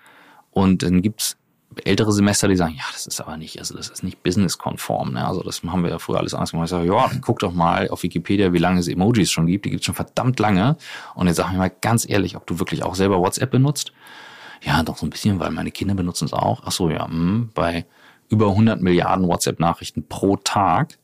[0.50, 1.38] Und dann gibt's
[1.85, 5.12] ältere Semester, die sagen, ja, das ist aber nicht, also das ist nicht businesskonform.
[5.12, 5.26] Ne?
[5.26, 6.67] Also das haben wir ja früher alles anders gemacht.
[6.67, 9.64] Ich sage, ja, guck doch mal auf Wikipedia, wie lange es Emojis schon gibt.
[9.64, 10.76] Die gibt es schon verdammt lange.
[11.14, 13.93] Und jetzt sag ich mal ganz ehrlich, ob du wirklich auch selber WhatsApp benutzt.
[14.62, 16.62] Ja, doch so ein bisschen, weil meine Kinder benutzen es auch.
[16.64, 17.85] Ach so, ja, mh, hm, bei
[18.29, 20.99] über 100 Milliarden WhatsApp-Nachrichten pro Tag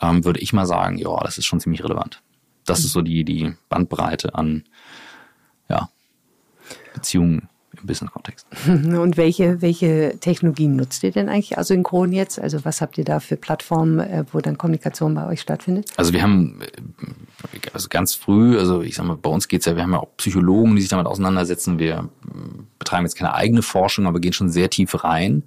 [0.00, 2.22] ähm, würde ich mal sagen, ja, das ist schon ziemlich relevant.
[2.64, 4.64] Das ist so die, die Bandbreite an
[5.68, 5.90] ja,
[6.94, 7.48] Beziehungen
[7.84, 8.46] im Business-Kontext.
[8.66, 12.40] Und welche, welche Technologien nutzt ihr denn eigentlich asynchron jetzt?
[12.40, 15.90] Also was habt ihr da für Plattformen, äh, wo dann Kommunikation bei euch stattfindet?
[15.96, 19.76] Also wir haben äh, also ganz früh, also ich sag mal, bei uns geht's ja,
[19.76, 21.78] wir haben ja auch Psychologen, die sich damit auseinandersetzen.
[21.78, 22.08] Wir äh,
[22.78, 25.44] betreiben jetzt keine eigene Forschung, aber gehen schon sehr tief rein.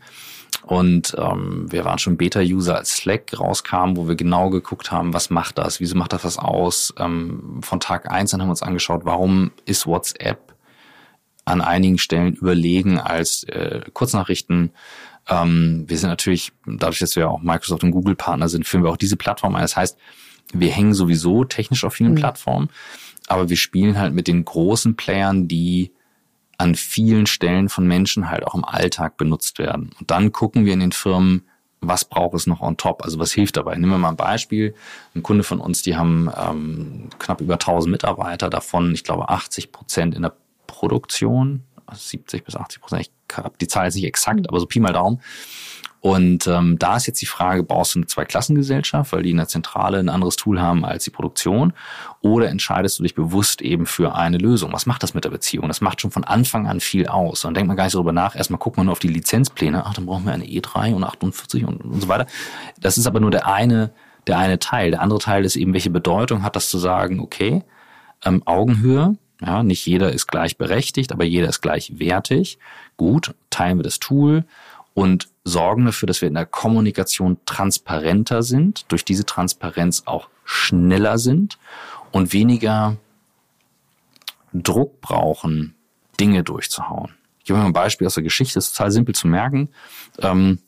[0.64, 5.30] Und ähm, wir waren schon Beta-User, als Slack rauskam, wo wir genau geguckt haben, was
[5.30, 6.94] macht das, wieso macht das was aus.
[6.98, 10.57] Ähm, von Tag eins an haben wir uns angeschaut, warum ist WhatsApp
[11.48, 14.72] an einigen Stellen überlegen als äh, Kurznachrichten.
[15.30, 18.92] Ähm, wir sind natürlich, dadurch, dass wir auch Microsoft und Google Partner sind, führen wir
[18.92, 19.62] auch diese Plattform ein.
[19.62, 19.98] Das heißt,
[20.54, 22.18] wir hängen sowieso technisch auf vielen mhm.
[22.18, 22.70] Plattformen,
[23.28, 25.92] aber wir spielen halt mit den großen Playern, die
[26.58, 29.92] an vielen Stellen von Menschen halt auch im Alltag benutzt werden.
[30.00, 31.44] Und dann gucken wir in den Firmen,
[31.80, 33.04] was braucht es noch on top?
[33.04, 33.76] Also was hilft dabei?
[33.76, 34.74] Nehmen wir mal ein Beispiel.
[35.14, 39.72] Ein Kunde von uns, die haben ähm, knapp über 1000 Mitarbeiter, davon, ich glaube, 80
[39.72, 40.34] Prozent in der
[40.68, 44.80] Produktion, 70 bis 80 Prozent, ich habe die Zahl jetzt nicht exakt, aber so Pi
[44.80, 45.22] mal Daumen.
[46.00, 49.48] Und ähm, da ist jetzt die Frage, baust du eine Zweiklassengesellschaft, weil die in der
[49.48, 51.74] Zentrale ein anderes Tool haben als die Produktion,
[52.22, 54.72] oder entscheidest du dich bewusst eben für eine Lösung?
[54.74, 55.68] Was macht das mit der Beziehung?
[55.68, 57.46] Das macht schon von Anfang an viel aus.
[57.46, 58.36] Und denkt man gar nicht darüber nach.
[58.36, 59.86] Erstmal guckt man nur auf die Lizenzpläne.
[59.86, 62.28] Ach, dann brauchen wir eine E3 und 48 und, und so weiter.
[62.80, 63.92] Das ist aber nur der eine,
[64.28, 64.92] der eine Teil.
[64.92, 67.64] Der andere Teil ist eben, welche Bedeutung hat das zu sagen, okay,
[68.24, 72.58] ähm, Augenhöhe, ja, nicht jeder ist gleichberechtigt, aber jeder ist gleichwertig.
[72.98, 74.46] Gut, teilen wir das Tool
[74.94, 81.20] und sorgen dafür, dass wir in der Kommunikation transparenter sind, durch diese Transparenz auch schneller
[81.20, 81.60] sind
[82.12, 82.98] und weniger
[84.54, 85.76] Druck brauchen,
[86.20, 87.14] Dinge durchzuhauen.
[87.40, 89.70] Ich gebe mal ein Beispiel aus der Geschichte, das ist total simpel zu merken.
[90.20, 90.60] Ähm,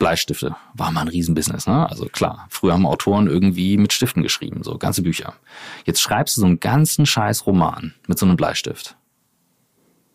[0.00, 1.68] Bleistifte war mal ein Riesenbusiness.
[1.68, 1.88] Ne?
[1.88, 5.34] Also klar, früher haben Autoren irgendwie mit Stiften geschrieben, so ganze Bücher.
[5.84, 8.96] Jetzt schreibst du so einen ganzen scheiß Roman mit so einem Bleistift.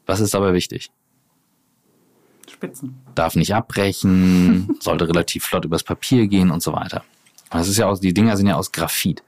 [0.06, 0.92] Was ist dabei wichtig?
[2.52, 2.96] Spitzen.
[3.16, 7.04] Darf nicht abbrechen, sollte relativ flott übers Papier gehen und so weiter.
[7.52, 9.24] Und das ist ja aus, die Dinger sind ja aus Graphit.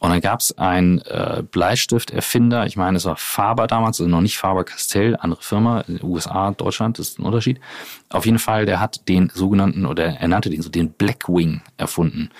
[0.00, 4.22] Und dann gab es einen äh, Bleistifterfinder, ich meine, es war Faber damals, also noch
[4.22, 7.60] nicht Faber-Castell, andere Firma, USA, Deutschland, das ist ein Unterschied.
[8.08, 12.30] Auf jeden Fall, der hat den sogenannten, oder er nannte den so, den Blackwing erfunden.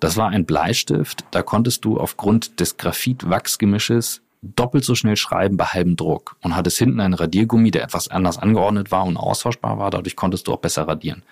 [0.00, 5.66] Das war ein Bleistift, da konntest du aufgrund des Graphit-Wachsgemisches doppelt so schnell schreiben bei
[5.66, 9.92] halbem Druck und hattest hinten einen Radiergummi, der etwas anders angeordnet war und austauschbar war,
[9.92, 11.22] dadurch konntest du auch besser radieren.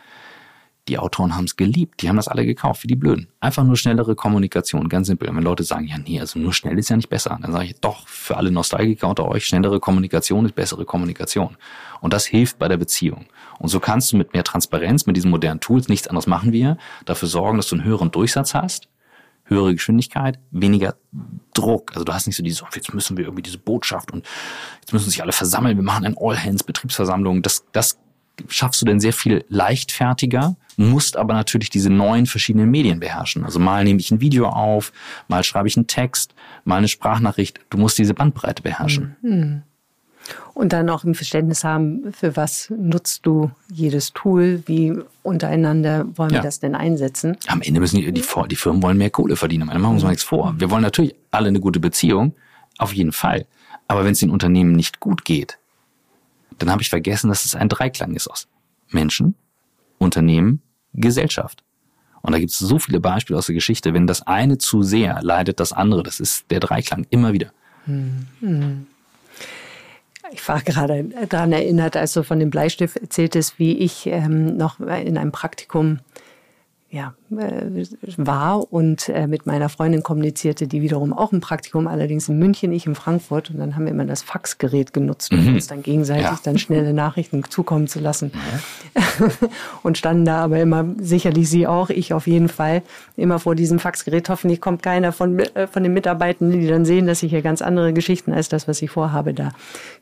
[0.88, 3.28] Die Autoren haben es geliebt, die haben das alle gekauft, wie die Blöden.
[3.38, 5.28] Einfach nur schnellere Kommunikation, ganz simpel.
[5.28, 7.66] Und wenn Leute sagen, ja nee, also nur schnell ist ja nicht besser, dann sage
[7.66, 11.56] ich, doch, für alle Nostalgiker unter euch, schnellere Kommunikation ist bessere Kommunikation.
[12.00, 13.26] Und das hilft bei der Beziehung.
[13.60, 16.76] Und so kannst du mit mehr Transparenz, mit diesen modernen Tools, nichts anderes machen wir,
[17.04, 18.88] dafür sorgen, dass du einen höheren Durchsatz hast,
[19.44, 20.96] höhere Geschwindigkeit, weniger
[21.54, 21.92] Druck.
[21.92, 24.26] Also du hast nicht so diese, oh, jetzt müssen wir irgendwie diese Botschaft und
[24.80, 27.42] jetzt müssen sich alle versammeln, wir machen eine All-Hands-Betriebsversammlung.
[27.42, 27.98] Das, das
[28.48, 33.44] schaffst du denn sehr viel leichtfertiger, musst aber natürlich diese neuen verschiedenen Medien beherrschen.
[33.44, 34.92] Also mal nehme ich ein Video auf,
[35.28, 37.60] mal schreibe ich einen Text, mal eine Sprachnachricht.
[37.70, 39.16] Du musst diese Bandbreite beherrschen.
[39.22, 39.62] Mhm.
[40.54, 46.30] Und dann auch ein Verständnis haben, für was nutzt du jedes Tool, wie untereinander wollen
[46.30, 46.38] ja.
[46.38, 47.36] wir das denn einsetzen.
[47.48, 49.68] Am Ende müssen die, die, die Firmen wollen mehr Kohle verdienen.
[49.68, 50.54] Da machen wir uns mal nichts vor.
[50.58, 52.34] Wir wollen natürlich alle eine gute Beziehung,
[52.78, 53.46] auf jeden Fall.
[53.88, 55.58] Aber wenn es den Unternehmen nicht gut geht,
[56.62, 58.46] dann habe ich vergessen, dass es ein Dreiklang ist aus
[58.90, 59.34] Menschen,
[59.98, 60.62] Unternehmen,
[60.94, 61.64] Gesellschaft.
[62.22, 63.94] Und da gibt es so viele Beispiele aus der Geschichte.
[63.94, 66.02] Wenn das eine zu sehr leidet das andere.
[66.04, 67.52] Das ist der Dreiklang immer wieder.
[70.30, 74.78] Ich war gerade daran erinnert, als du von dem Bleistift erzähltest, wie ich ähm, noch
[74.78, 75.98] in einem Praktikum
[76.92, 77.86] ja, äh,
[78.18, 82.70] war und äh, mit meiner Freundin kommunizierte, die wiederum auch ein Praktikum, allerdings in München,
[82.70, 83.48] ich in Frankfurt.
[83.48, 85.54] Und dann haben wir immer das Faxgerät genutzt, um mhm.
[85.54, 86.38] uns dann gegenseitig ja.
[86.44, 88.30] dann schnelle Nachrichten zukommen zu lassen.
[88.34, 89.30] Mhm.
[89.82, 92.82] und standen da aber immer, sicherlich sie auch, ich auf jeden Fall,
[93.16, 94.28] immer vor diesem Faxgerät.
[94.28, 97.62] Hoffentlich kommt keiner von, äh, von den Mitarbeitenden, die dann sehen, dass ich hier ganz
[97.62, 99.52] andere Geschichten als das, was ich vorhabe, da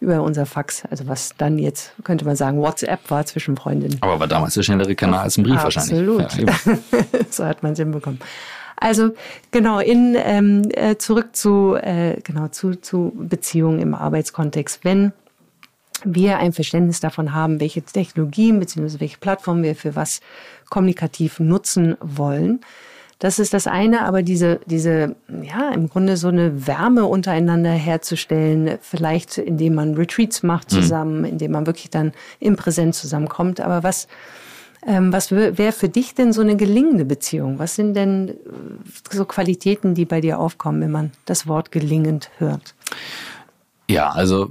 [0.01, 3.99] über unser Fax, also was dann jetzt, könnte man sagen, WhatsApp war zwischen Freundinnen.
[4.01, 6.23] Aber war damals der schnellere Kanal als ein Brief Absolut.
[6.25, 6.67] wahrscheinlich.
[6.67, 6.79] Ja,
[7.31, 8.21] so hat man es hinbekommen.
[8.77, 9.11] Also
[9.51, 14.85] genau in ähm, äh, zurück zu äh, genau zu zu Beziehungen im Arbeitskontext.
[14.85, 15.13] Wenn
[16.03, 19.01] wir ein Verständnis davon haben, welche Technologien bzw.
[19.01, 20.21] welche Plattformen wir für was
[20.71, 22.61] kommunikativ nutzen wollen,
[23.21, 28.79] das ist das eine, aber diese, diese, ja, im Grunde so eine Wärme untereinander herzustellen,
[28.81, 30.77] vielleicht indem man Retreats macht mhm.
[30.77, 31.25] zusammen, mhm.
[31.27, 33.61] indem man wirklich dann im Präsent zusammenkommt.
[33.61, 34.09] Aber was,
[34.87, 37.59] ähm, was wäre für dich denn so eine gelingende Beziehung?
[37.59, 38.35] Was sind denn äh,
[39.11, 42.75] so Qualitäten, die bei dir aufkommen, wenn man das Wort gelingend hört?
[43.89, 44.51] Ja, also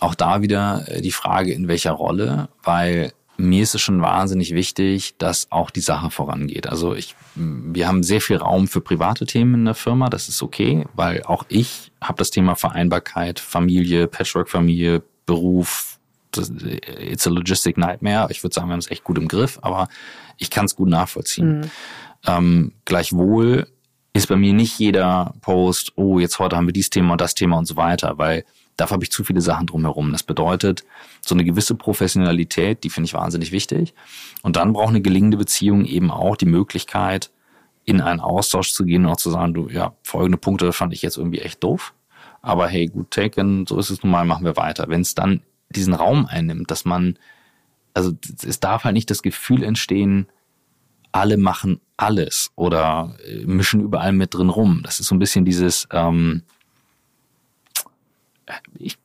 [0.00, 4.54] auch da wieder äh, die Frage, in welcher Rolle, weil mir ist es schon wahnsinnig
[4.54, 6.68] wichtig, dass auch die Sache vorangeht.
[6.68, 10.42] Also ich, wir haben sehr viel Raum für private Themen in der Firma, das ist
[10.42, 15.93] okay, weil auch ich habe das Thema Vereinbarkeit, Familie, Patchwork-Familie, Beruf,
[16.38, 18.28] it's a logistic nightmare.
[18.30, 19.88] Ich würde sagen, wir haben es echt gut im Griff, aber
[20.38, 21.60] ich kann es gut nachvollziehen.
[21.60, 21.70] Mhm.
[22.26, 23.66] Ähm, gleichwohl
[24.12, 27.34] ist bei mir nicht jeder Post, oh, jetzt heute haben wir dieses Thema und das
[27.34, 28.44] Thema und so weiter, weil
[28.76, 30.12] dafür habe ich zu viele Sachen drumherum.
[30.12, 30.84] Das bedeutet,
[31.20, 33.92] so eine gewisse Professionalität, die finde ich wahnsinnig wichtig.
[34.42, 37.30] Und dann braucht eine gelingende Beziehung eben auch die Möglichkeit,
[37.84, 41.02] in einen Austausch zu gehen und auch zu sagen, du, ja, folgende Punkte fand ich
[41.02, 41.92] jetzt irgendwie echt doof.
[42.40, 44.88] Aber hey, gut taken, so ist es nun mal, machen wir weiter.
[44.88, 47.18] Wenn es dann diesen Raum einnimmt, dass man,
[47.94, 48.12] also
[48.46, 50.28] es darf halt nicht das Gefühl entstehen,
[51.12, 54.80] alle machen alles oder äh, mischen überall mit drin rum.
[54.82, 56.42] Das ist so ein bisschen dieses, ähm,
[58.78, 58.98] ich,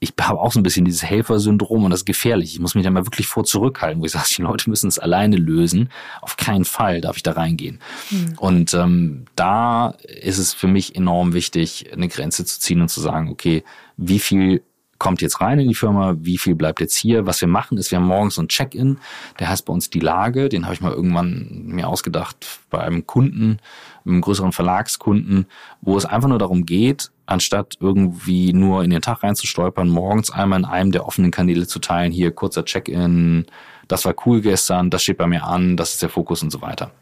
[0.00, 2.54] ich habe auch so ein bisschen dieses Helfersyndrom und das ist gefährlich.
[2.54, 4.98] Ich muss mich da mal wirklich vor zurückhalten, wo ich sage, die Leute müssen es
[4.98, 5.90] alleine lösen.
[6.22, 7.78] Auf keinen Fall darf ich da reingehen.
[8.10, 8.34] Mhm.
[8.38, 13.00] Und ähm, da ist es für mich enorm wichtig, eine Grenze zu ziehen und zu
[13.00, 13.64] sagen, okay,
[13.96, 14.62] wie viel
[15.02, 17.26] kommt jetzt rein in die Firma, wie viel bleibt jetzt hier.
[17.26, 18.98] Was wir machen, ist, wir haben morgens so ein Check-in,
[19.40, 22.36] der heißt bei uns die Lage, den habe ich mal irgendwann mir ausgedacht
[22.70, 23.58] bei einem Kunden,
[24.06, 25.46] einem größeren Verlagskunden,
[25.80, 30.60] wo es einfach nur darum geht, anstatt irgendwie nur in den Tag reinzustolpern, morgens einmal
[30.60, 33.46] in einem der offenen Kanäle zu teilen, hier kurzer Check-in,
[33.88, 36.62] das war cool gestern, das steht bei mir an, das ist der Fokus und so
[36.62, 36.92] weiter.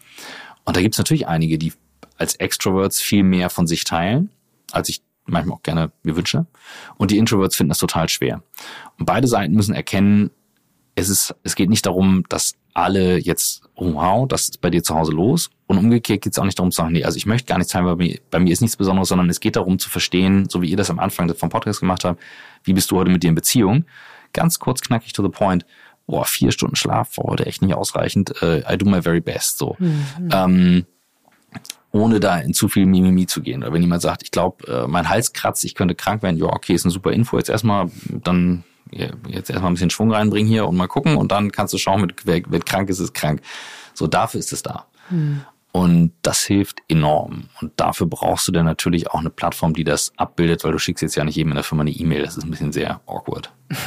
[0.65, 1.75] Und da gibt es natürlich einige, die
[2.17, 4.31] als Extroverts viel mehr von sich teilen,
[4.73, 6.47] als ich manchmal auch gerne mir wünsche.
[6.97, 8.43] Und die Introverts finden das total schwer.
[8.99, 10.31] Und beide Seiten müssen erkennen,
[10.95, 14.83] es ist, es geht nicht darum, dass alle jetzt, oh wow, das ist bei dir
[14.83, 15.51] zu Hause los.
[15.67, 17.73] Und umgekehrt geht es auch nicht darum zu sagen, nee, also ich möchte gar nichts
[17.73, 20.49] teilen, weil bei mir, bei mir ist nichts Besonderes, sondern es geht darum zu verstehen,
[20.49, 22.21] so wie ihr das am Anfang vom Podcast gemacht habt,
[22.65, 23.85] wie bist du heute mit dir in Beziehung?
[24.33, 25.65] Ganz kurz, knackig to the point.
[26.07, 28.43] Boah, vier Stunden Schlaf war heute echt nicht ausreichend.
[28.43, 29.59] Uh, I do my very best.
[29.59, 29.77] So.
[29.79, 30.29] Mhm.
[30.33, 30.87] Ähm,
[31.93, 33.63] ohne da in zu viel Mimimi zu gehen.
[33.63, 36.47] Oder wenn jemand sagt, ich glaube, äh, mein Hals kratzt, ich könnte krank werden, ja,
[36.47, 37.37] okay, ist eine super Info.
[37.37, 38.65] Jetzt erstmal, dann
[39.29, 42.01] jetzt erstmal ein bisschen Schwung reinbringen hier und mal gucken und dann kannst du schauen,
[42.01, 43.41] mit, wer, wer krank ist, ist krank.
[43.95, 44.87] So, dafür ist es da.
[45.09, 45.43] Hm.
[45.73, 47.45] Und das hilft enorm.
[47.61, 51.03] Und dafür brauchst du dann natürlich auch eine Plattform, die das abbildet, weil du schickst
[51.03, 52.25] jetzt ja nicht jedem in der Firma eine E-Mail.
[52.25, 53.53] Das ist ein bisschen sehr awkward.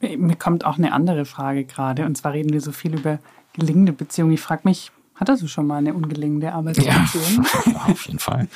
[0.00, 2.06] Mir kommt auch eine andere Frage gerade.
[2.06, 3.18] Und zwar reden wir so viel über
[3.60, 4.32] gelingende Beziehungen.
[4.32, 7.44] Ich frage mich, Hattest du schon mal eine ungelingende Arbeitsbeziehung?
[7.66, 8.48] Ja, auf jeden Fall.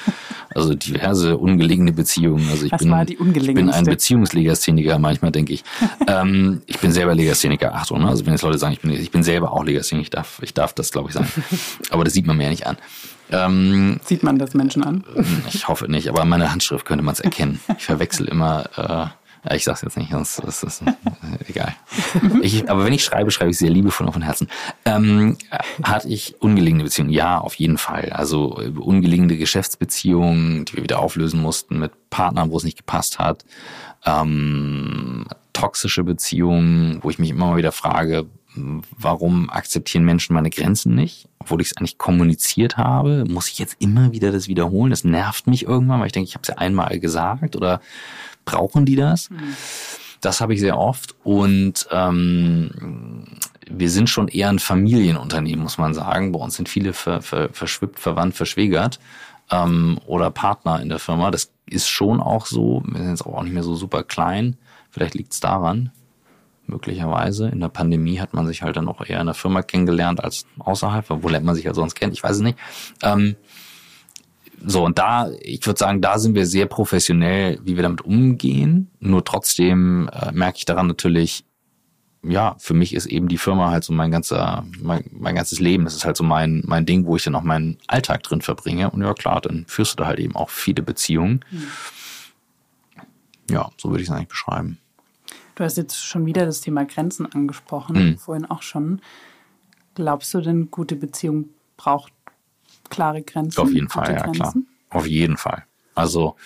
[0.54, 2.48] Also diverse ungelingende Beziehungen.
[2.48, 3.84] Also ich Was bin, war die ich bin ein?
[3.84, 5.62] Beziehungslegastheniker, manchmal denke ich.
[6.08, 7.74] ähm, ich bin selber Legastheniker.
[7.74, 8.08] Achtung, ne?
[8.08, 10.54] also wenn jetzt Leute sagen, ich bin, ich bin selber auch Legastheniker, ich darf, ich
[10.54, 11.28] darf das, glaube ich, sagen.
[11.90, 12.78] Aber das sieht man mir ja nicht an.
[13.30, 15.04] Ähm, Sieht man das Menschen an?
[15.52, 17.58] ich hoffe nicht, aber an meiner Handschrift könnte man es erkennen.
[17.78, 20.92] Ich verwechsel immer, äh, ich sag's jetzt nicht, sonst ist es äh,
[21.48, 21.74] egal.
[22.42, 24.48] Ich, aber wenn ich schreibe, schreibe ich sehr liebevoll und von Herzen.
[24.84, 25.36] Ähm,
[25.82, 27.10] hatte ich ungelingende Beziehungen?
[27.10, 28.10] Ja, auf jeden Fall.
[28.10, 33.18] Also äh, ungelingende Geschäftsbeziehungen, die wir wieder auflösen mussten mit Partnern, wo es nicht gepasst
[33.18, 33.44] hat.
[34.06, 40.94] Ähm, toxische Beziehungen, wo ich mich immer mal wieder frage, warum akzeptieren Menschen meine Grenzen
[40.94, 43.24] nicht, obwohl ich es eigentlich kommuniziert habe?
[43.28, 44.90] Muss ich jetzt immer wieder das wiederholen?
[44.90, 47.80] Das nervt mich irgendwann, weil ich denke, ich habe es ja einmal gesagt oder
[48.44, 49.28] brauchen die das?
[50.20, 53.26] Das habe ich sehr oft und ähm,
[53.70, 56.32] wir sind schon eher ein Familienunternehmen, muss man sagen.
[56.32, 59.00] Bei uns sind viele ver, ver, verschwippt, verwandt, verschwägert
[59.50, 61.30] ähm, oder Partner in der Firma.
[61.30, 62.82] Das ist schon auch so.
[62.86, 64.56] Wir sind jetzt auch nicht mehr so super klein.
[64.90, 65.90] Vielleicht liegt es daran,
[66.66, 67.48] möglicherweise.
[67.48, 70.46] In der Pandemie hat man sich halt dann auch eher in der Firma kennengelernt als
[70.58, 72.58] außerhalb, obwohl lernt man sich ja sonst kennt, ich weiß es nicht.
[73.02, 73.36] Ähm,
[74.66, 78.90] so, und da, ich würde sagen, da sind wir sehr professionell, wie wir damit umgehen.
[78.98, 81.44] Nur trotzdem äh, merke ich daran natürlich,
[82.22, 85.84] ja, für mich ist eben die Firma halt so mein ganzer, mein, mein ganzes Leben.
[85.84, 88.90] Das ist halt so mein, mein Ding, wo ich dann auch meinen Alltag drin verbringe.
[88.90, 91.44] Und ja, klar, dann führst du da halt eben auch viele Beziehungen.
[93.50, 94.78] Ja, so würde ich es eigentlich beschreiben.
[95.54, 98.18] Du hast jetzt schon wieder das Thema Grenzen angesprochen, Mhm.
[98.18, 99.00] vorhin auch schon.
[99.94, 102.12] Glaubst du denn, gute Beziehung braucht
[102.90, 103.60] klare Grenzen?
[103.60, 104.32] Auf jeden Fall, ja klar.
[104.32, 104.66] Grenzen?
[104.90, 105.64] Auf jeden Fall.
[105.94, 106.36] Also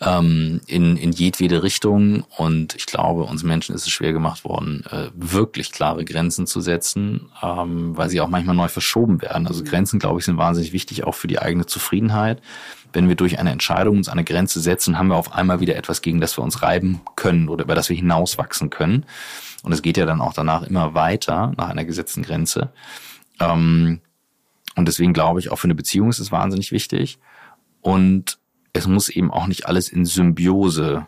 [0.00, 4.84] ähm, in, in jedwede Richtung und ich glaube, uns Menschen ist es schwer gemacht worden,
[4.90, 9.46] äh, wirklich klare Grenzen zu setzen, ähm, weil sie auch manchmal neu verschoben werden.
[9.46, 12.42] Also Grenzen, glaube ich, sind wahnsinnig wichtig, auch für die eigene Zufriedenheit.
[12.92, 16.02] Wenn wir durch eine Entscheidung uns eine Grenze setzen, haben wir auf einmal wieder etwas,
[16.02, 19.06] gegen das wir uns reiben können oder über das wir hinauswachsen können.
[19.62, 22.72] Und es geht ja dann auch danach immer weiter nach einer gesetzten Grenze.
[23.38, 24.00] Ähm,
[24.74, 27.18] und deswegen glaube ich, auch für eine Beziehung ist es wahnsinnig wichtig.
[27.80, 28.38] Und
[28.74, 31.06] es muss eben auch nicht alles in Symbiose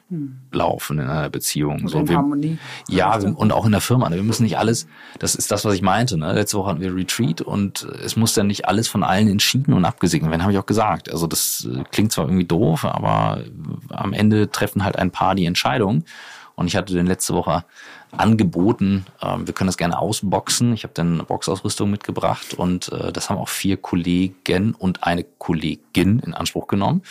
[0.53, 1.85] laufen in einer Beziehung.
[1.87, 2.59] Oder in wir, Harmonie.
[2.89, 4.09] ja, wir, und auch in der Firma.
[4.11, 4.17] ne?
[4.17, 4.87] Wir müssen nicht alles,
[5.19, 6.19] das ist das, was ich meinte.
[6.19, 6.35] Ne?
[6.35, 9.87] Letzte Woche hatten wir Retreat und es muss dann nicht alles von allen entschieden und
[9.87, 11.11] abgesegnet werden, habe ich auch gesagt.
[11.11, 13.43] Also das äh, klingt zwar irgendwie doof, aber
[13.89, 16.05] am Ende treffen halt ein paar die Entscheidung.
[16.57, 17.65] Und ich hatte den letzte Woche
[18.13, 20.73] angeboten, ähm, wir können das gerne ausboxen.
[20.73, 25.25] Ich habe dann eine Boxausrüstung mitgebracht und äh, das haben auch vier Kollegen und eine
[25.25, 27.03] Kollegin in Anspruch genommen.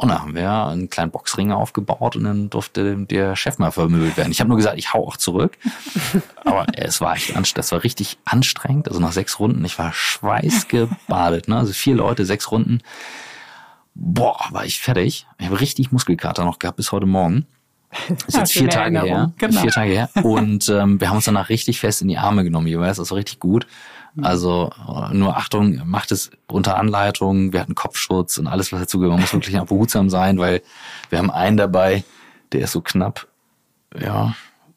[0.00, 4.16] Und da haben wir einen kleinen Boxring aufgebaut und dann durfte der Chef mal vermöbelt
[4.16, 4.32] werden.
[4.32, 5.58] Ich habe nur gesagt, ich hau auch zurück.
[6.46, 7.58] Aber es war echt anstrengend.
[7.58, 8.88] Das war richtig anstrengend.
[8.88, 11.48] Also nach sechs Runden, ich war schweißgebadet.
[11.48, 11.58] Ne?
[11.58, 12.80] Also vier Leute, sechs Runden.
[13.94, 15.26] Boah, war ich fertig.
[15.38, 17.44] Ich habe richtig Muskelkater noch gehabt bis heute Morgen.
[18.26, 19.32] Ist Ja, jetzt vier Tage her.
[19.36, 19.60] Genau.
[19.60, 20.08] Vier Tage her.
[20.22, 22.96] Und ähm, wir haben uns danach richtig fest in die Arme genommen jeweils.
[22.96, 23.66] Das war richtig gut.
[24.14, 24.24] Mhm.
[24.24, 27.52] Also äh, nur Achtung, macht es unter Anleitung.
[27.52, 29.14] Wir hatten Kopfschutz und alles, was dazu gehört.
[29.14, 30.62] Man muss wirklich auch behutsam sein, weil
[31.08, 32.04] wir haben einen dabei,
[32.52, 33.26] der ist so knapp,
[33.98, 34.34] ja,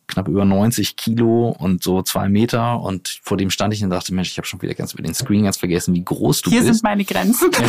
[0.08, 2.82] knapp über 90 Kilo und so zwei Meter.
[2.82, 5.14] Und vor dem stand ich und dachte, Mensch, ich habe schon wieder ganz über den
[5.14, 6.74] Screen ganz vergessen, wie groß du Hier bist.
[6.74, 7.50] sind meine Grenzen.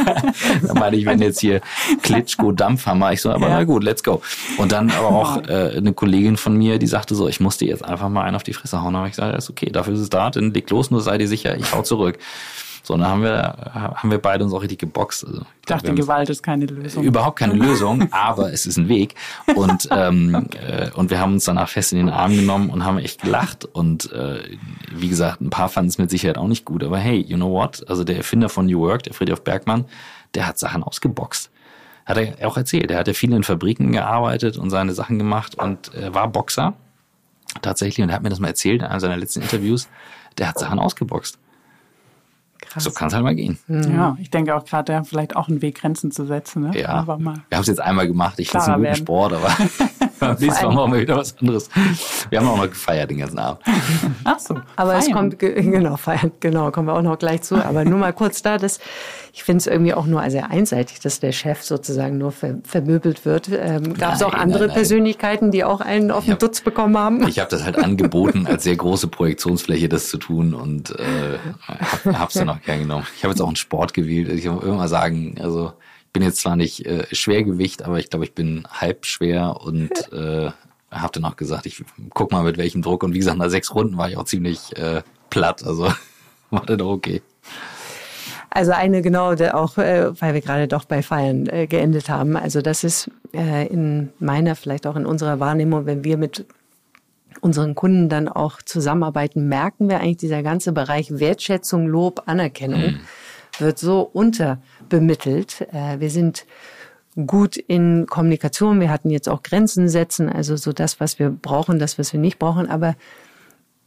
[0.66, 1.60] Da meinte ich, wenn jetzt hier
[2.02, 3.56] Klitschko Dampfhammer, ich so, aber Ja.
[3.56, 4.22] na gut, let's go.
[4.58, 7.68] Und dann aber auch äh, eine Kollegin von mir, die sagte so, ich muss dir
[7.68, 8.92] jetzt einfach mal einen auf die Fresse hauen.
[8.92, 11.18] Da habe ich gesagt, ist okay, dafür ist es da, dann leg los, nur sei
[11.18, 12.18] dir sicher, ich hau zurück.
[12.84, 13.42] So, und dann haben wir,
[13.74, 15.24] haben wir beide uns auch richtig geboxt.
[15.24, 17.04] Also, Ich dachte, haben- Gewalt ist keine Lösung.
[17.04, 19.14] Überhaupt keine Lösung, aber es ist ein Weg.
[19.54, 22.98] Und, ähm, äh, und wir haben uns danach fest in den Arm genommen und haben
[22.98, 23.64] echt gelacht.
[23.66, 24.40] Und äh,
[24.90, 26.82] wie gesagt, ein paar fanden es mit Sicherheit auch nicht gut.
[26.82, 27.88] Aber hey, you know what?
[27.88, 29.84] Also der Erfinder von New Work, der Friedhof Bergmann,
[30.34, 31.50] der hat Sachen ausgeboxt.
[32.04, 32.90] Hat er auch erzählt.
[32.90, 36.72] Er hat ja viel in Fabriken gearbeitet und seine Sachen gemacht und äh, war Boxer
[37.60, 38.02] tatsächlich.
[38.02, 39.88] Und er hat mir das mal erzählt in einem seiner letzten Interviews.
[40.38, 41.38] Der hat Sachen ausgeboxt.
[42.72, 42.84] Krass.
[42.84, 43.58] So kann es halt mal gehen.
[43.68, 46.62] Ja, ich denke auch gerade, ja, vielleicht auch einen Weg, Grenzen zu setzen.
[46.62, 46.80] Ne?
[46.80, 46.88] Ja.
[46.88, 47.42] Aber mal.
[47.50, 48.38] Wir haben es jetzt einmal gemacht.
[48.38, 48.96] Ich finde es einen guten werden.
[48.96, 49.48] Sport, aber
[50.22, 51.68] beim nächsten Mal machen wir wieder was anderes.
[52.30, 53.62] Wir haben auch noch gefeiert den ganzen Abend.
[54.24, 54.56] Ach so.
[54.76, 55.16] Aber es feiern.
[55.16, 57.56] kommt, ge- genau, feiern, genau, kommen wir auch noch gleich zu.
[57.56, 58.80] Aber nur mal kurz da, dass
[59.34, 63.24] ich finde es irgendwie auch nur sehr einseitig, dass der Chef sozusagen nur ver, vermöbelt
[63.24, 63.48] wird.
[63.50, 64.74] Ähm, Gab es auch andere nein, nein.
[64.76, 67.26] Persönlichkeiten, die auch einen auf den hab- Dutz bekommen haben?
[67.26, 72.04] Ich habe das halt angeboten, als sehr große Projektionsfläche das zu tun und äh, hab,
[72.18, 73.06] hab's dann auch gern genommen.
[73.16, 74.28] Ich habe jetzt auch einen Sport gewählt.
[74.28, 75.72] Also Ich muss immer sagen, also
[76.12, 80.50] bin jetzt zwar nicht äh, Schwergewicht, aber ich glaube, ich bin halb schwer und äh,
[80.90, 83.02] habe dann auch gesagt, ich guck mal mit welchem Druck.
[83.02, 85.64] Und wie gesagt, nach sechs Runden war ich auch ziemlich äh, platt.
[85.64, 85.92] Also
[86.50, 87.22] war dann okay.
[88.50, 92.36] Also eine genau, auch äh, weil wir gerade doch bei Feiern äh, geendet haben.
[92.36, 96.44] Also das ist äh, in meiner, vielleicht auch in unserer Wahrnehmung, wenn wir mit
[97.40, 103.00] unseren Kunden dann auch zusammenarbeiten, merken wir eigentlich, dieser ganze Bereich Wertschätzung, Lob, Anerkennung mhm.
[103.58, 104.60] wird so unterbemittelt.
[105.72, 106.46] Äh, wir sind
[107.26, 108.80] gut in Kommunikation.
[108.80, 112.20] Wir hatten jetzt auch Grenzen setzen, also so das, was wir brauchen, das, was wir
[112.20, 112.68] nicht brauchen.
[112.68, 112.94] Aber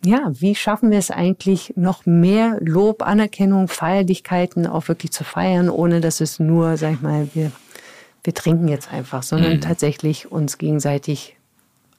[0.03, 5.69] ja, wie schaffen wir es eigentlich, noch mehr Lob, Anerkennung, Feierlichkeiten auch wirklich zu feiern,
[5.69, 7.51] ohne dass es nur, sag ich mal, wir,
[8.23, 9.61] wir trinken jetzt einfach, sondern mhm.
[9.61, 11.35] tatsächlich uns gegenseitig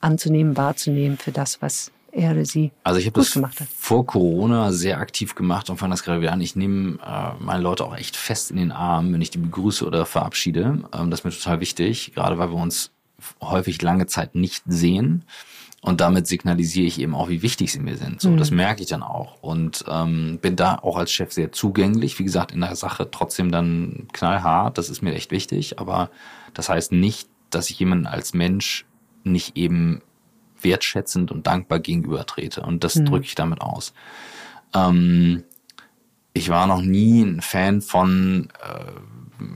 [0.01, 3.39] anzunehmen, wahrzunehmen für das, was er oder sie Also ich habe das
[3.77, 6.41] vor Corona sehr aktiv gemacht und fange das gerade wieder an.
[6.41, 9.87] Ich nehme äh, meine Leute auch echt fest in den Arm, wenn ich die begrüße
[9.87, 10.89] oder verabschiede.
[10.93, 12.91] Ähm, das ist mir total wichtig, gerade weil wir uns
[13.41, 15.25] häufig lange Zeit nicht sehen.
[15.83, 18.21] Und damit signalisiere ich eben auch, wie wichtig sie mir sind.
[18.21, 18.39] So, mhm.
[18.39, 19.41] das merke ich dann auch.
[19.43, 22.19] Und ähm, bin da auch als Chef sehr zugänglich.
[22.19, 24.79] Wie gesagt, in der Sache trotzdem dann knallhart.
[24.79, 25.79] Das ist mir echt wichtig.
[25.79, 26.11] Aber
[26.55, 28.85] das heißt nicht, dass ich jemanden als Mensch
[29.23, 30.03] nicht eben
[30.67, 32.63] wertschätzend und dankbar gegenüber trete.
[32.63, 33.07] Und das mhm.
[33.07, 33.95] drücke ich damit aus.
[34.75, 35.45] Ähm,
[36.35, 38.93] ich war noch nie ein Fan von äh,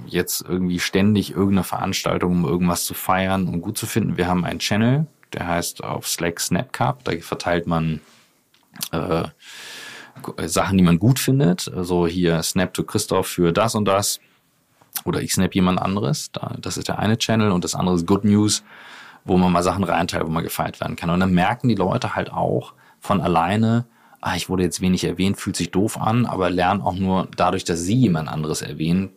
[0.06, 4.16] jetzt irgendwie ständig irgendeine Veranstaltung, um irgendwas zu feiern und gut zu finden.
[4.16, 7.04] Wir haben einen Channel, der heißt auf Slack Snapcup.
[7.04, 8.00] Da verteilt man
[8.92, 9.24] äh,
[10.46, 11.70] Sachen, die man gut findet.
[11.74, 14.20] Also hier Snap to Christoph für das und das.
[15.04, 16.30] Oder ich snap jemand anderes.
[16.58, 17.52] Das ist der eine Channel.
[17.52, 18.64] Und das andere ist Good News,
[19.24, 21.10] wo man mal Sachen reinteilt, wo man gefeiert werden kann.
[21.10, 23.86] Und dann merken die Leute halt auch von alleine,
[24.20, 27.64] ah, ich wurde jetzt wenig erwähnt, fühlt sich doof an, aber lernen auch nur dadurch,
[27.64, 29.10] dass sie jemand anderes erwähnen,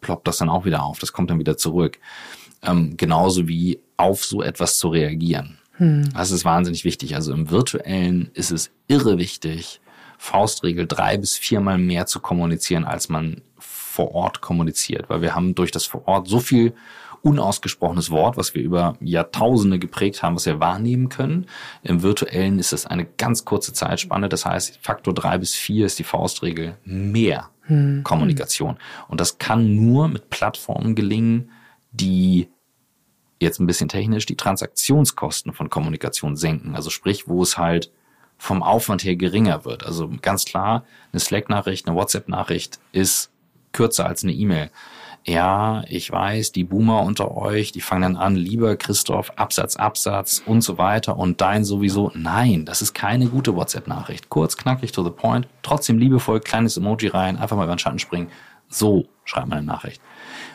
[0.00, 0.98] ploppt das dann auch wieder auf.
[0.98, 1.98] Das kommt dann wieder zurück.
[2.62, 5.58] Ähm, genauso wie auf so etwas zu reagieren.
[5.72, 6.12] Hm.
[6.12, 7.14] Das ist wahnsinnig wichtig.
[7.14, 9.80] Also im virtuellen ist es irre wichtig,
[10.18, 15.54] Faustregel drei bis viermal mehr zu kommunizieren, als man vor Ort kommuniziert, weil wir haben
[15.54, 16.74] durch das vor Ort so viel
[17.22, 21.46] unausgesprochenes Wort, was wir über Jahrtausende geprägt haben, was wir wahrnehmen können.
[21.82, 24.28] Im virtuellen ist es eine ganz kurze Zeitspanne.
[24.28, 28.02] Das heißt, Faktor drei bis vier ist die Faustregel mehr hm.
[28.04, 28.78] Kommunikation.
[29.08, 31.50] Und das kann nur mit Plattformen gelingen,
[31.92, 32.48] die
[33.40, 36.74] jetzt ein bisschen technisch die Transaktionskosten von Kommunikation senken.
[36.74, 37.92] Also sprich, wo es halt
[38.36, 39.84] vom Aufwand her geringer wird.
[39.84, 43.30] Also ganz klar, eine Slack-Nachricht, eine WhatsApp-Nachricht ist
[43.72, 44.70] kürzer als eine E-Mail.
[45.28, 50.42] Ja, ich weiß, die Boomer unter euch, die fangen dann an, lieber Christoph, Absatz, Absatz
[50.46, 52.10] und so weiter und dein sowieso.
[52.14, 54.30] Nein, das ist keine gute WhatsApp-Nachricht.
[54.30, 57.98] Kurz, knackig, to the point, trotzdem liebevoll, kleines Emoji rein, einfach mal über den Schatten
[57.98, 58.28] springen.
[58.70, 60.00] So schreibt man eine Nachricht.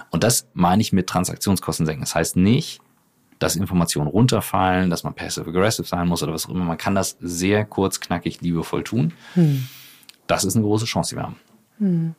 [0.09, 2.01] Und das meine ich mit Transaktionskosten senken.
[2.01, 2.81] Das heißt nicht,
[3.38, 6.65] dass Informationen runterfallen, dass man passive-aggressive sein muss oder was auch immer.
[6.65, 9.13] Man kann das sehr kurz, knackig, liebevoll tun.
[9.36, 9.67] Hm.
[10.25, 11.39] Das ist eine große Chance, die wir haben.
[11.77, 12.15] Hm.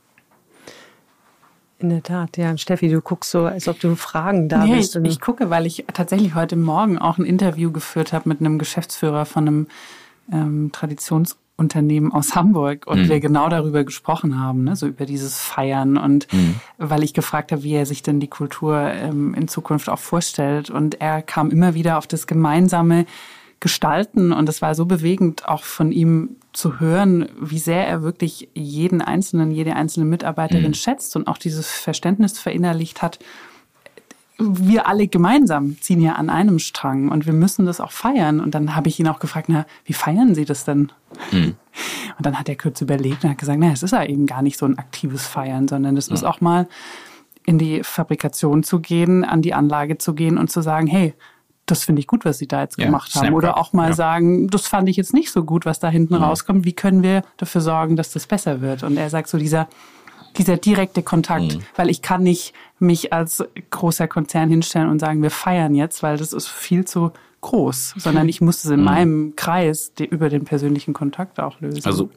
[1.78, 2.56] In der Tat, ja.
[2.56, 4.96] Steffi, du guckst so, als ob du Fragen da nee, bist.
[4.96, 8.58] Ich, ich gucke, weil ich tatsächlich heute Morgen auch ein Interview geführt habe mit einem
[8.58, 9.66] Geschäftsführer von einem
[10.32, 13.08] ähm, Traditions- Unternehmen aus Hamburg und mhm.
[13.08, 16.56] wir genau darüber gesprochen haben, ne, so über dieses Feiern und mhm.
[16.78, 20.68] weil ich gefragt habe, wie er sich denn die Kultur ähm, in Zukunft auch vorstellt
[20.68, 23.06] und er kam immer wieder auf das gemeinsame
[23.64, 28.50] Gestalten und es war so bewegend auch von ihm zu hören, wie sehr er wirklich
[28.52, 30.74] jeden einzelnen, jede einzelne Mitarbeiterin mhm.
[30.74, 33.20] schätzt und auch dieses Verständnis verinnerlicht hat,
[34.36, 38.38] wir alle gemeinsam ziehen ja an einem Strang und wir müssen das auch feiern.
[38.40, 40.92] Und dann habe ich ihn auch gefragt, na, wie feiern Sie das denn?
[41.32, 41.54] Mhm.
[42.18, 44.40] Und dann hat er kurz überlegt und hat gesagt, na, es ist ja eben gar
[44.40, 46.14] nicht so ein aktives Feiern, sondern es mhm.
[46.14, 46.68] ist auch mal
[47.44, 51.14] in die Fabrikation zu gehen, an die Anlage zu gehen und zu sagen, hey,
[51.66, 53.32] das finde ich gut, was Sie da jetzt ja, gemacht haben.
[53.32, 53.94] Oder auch mal ja.
[53.94, 56.22] sagen, das fand ich jetzt nicht so gut, was da hinten mhm.
[56.22, 56.64] rauskommt.
[56.64, 58.82] Wie können wir dafür sorgen, dass das besser wird?
[58.82, 59.68] Und er sagt so, dieser
[60.36, 61.62] dieser direkte Kontakt, mhm.
[61.76, 66.16] weil ich kann nicht mich als großer Konzern hinstellen und sagen, wir feiern jetzt, weil
[66.16, 67.12] das ist viel zu
[67.44, 68.84] groß, sondern ich muss es in mhm.
[68.84, 71.84] meinem Kreis die, über den persönlichen Kontakt auch lösen.
[71.84, 72.10] Also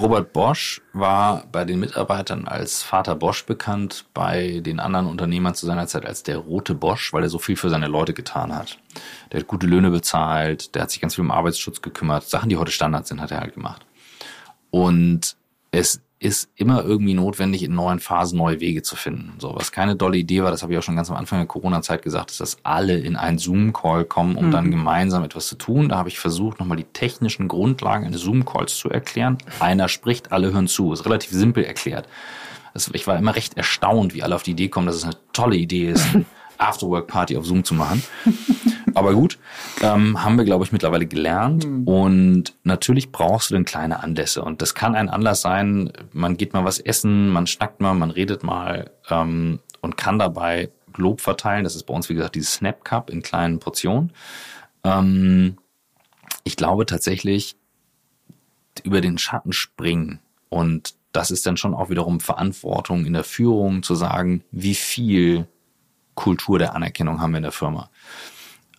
[0.00, 5.66] Robert Bosch war bei den Mitarbeitern als Vater Bosch bekannt, bei den anderen Unternehmern zu
[5.66, 8.78] seiner Zeit als der rote Bosch, weil er so viel für seine Leute getan hat.
[9.30, 12.28] Der hat gute Löhne bezahlt, der hat sich ganz viel um Arbeitsschutz gekümmert.
[12.28, 13.86] Sachen, die heute Standard sind, hat er halt gemacht.
[14.70, 15.36] Und
[15.70, 19.34] es ist immer irgendwie notwendig, in neuen Phasen neue Wege zu finden.
[19.38, 21.46] So, was keine dolle Idee war, das habe ich auch schon ganz am Anfang der
[21.46, 24.50] Corona-Zeit gesagt, ist, dass alle in einen Zoom-Call kommen, um mhm.
[24.52, 25.88] dann gemeinsam etwas zu tun.
[25.88, 29.38] Da habe ich versucht, nochmal die technischen Grundlagen eines Zoom-Calls zu erklären.
[29.58, 30.92] Einer spricht, alle hören zu.
[30.92, 32.08] Ist relativ simpel erklärt.
[32.92, 35.56] ich war immer recht erstaunt, wie alle auf die Idee kommen, dass es eine tolle
[35.56, 36.06] Idee ist,
[36.58, 38.02] Afterwork-Party auf Zoom zu machen.
[38.94, 39.38] Aber gut,
[39.80, 41.66] ähm, haben wir, glaube ich, mittlerweile gelernt.
[41.66, 41.86] Mhm.
[41.86, 44.42] Und natürlich brauchst du dann kleine Anlässe.
[44.42, 48.10] Und das kann ein Anlass sein, man geht mal was essen, man schnackt mal, man
[48.10, 51.64] redet mal ähm, und kann dabei Lob verteilen.
[51.64, 54.12] Das ist bei uns, wie gesagt, dieses Snap Cup in kleinen Portionen.
[54.84, 55.56] Ähm,
[56.44, 57.56] ich glaube tatsächlich,
[58.84, 63.82] über den Schatten springen und das ist dann schon auch wiederum Verantwortung in der Führung
[63.82, 65.46] zu sagen, wie viel
[66.14, 67.90] Kultur der Anerkennung haben wir in der Firma.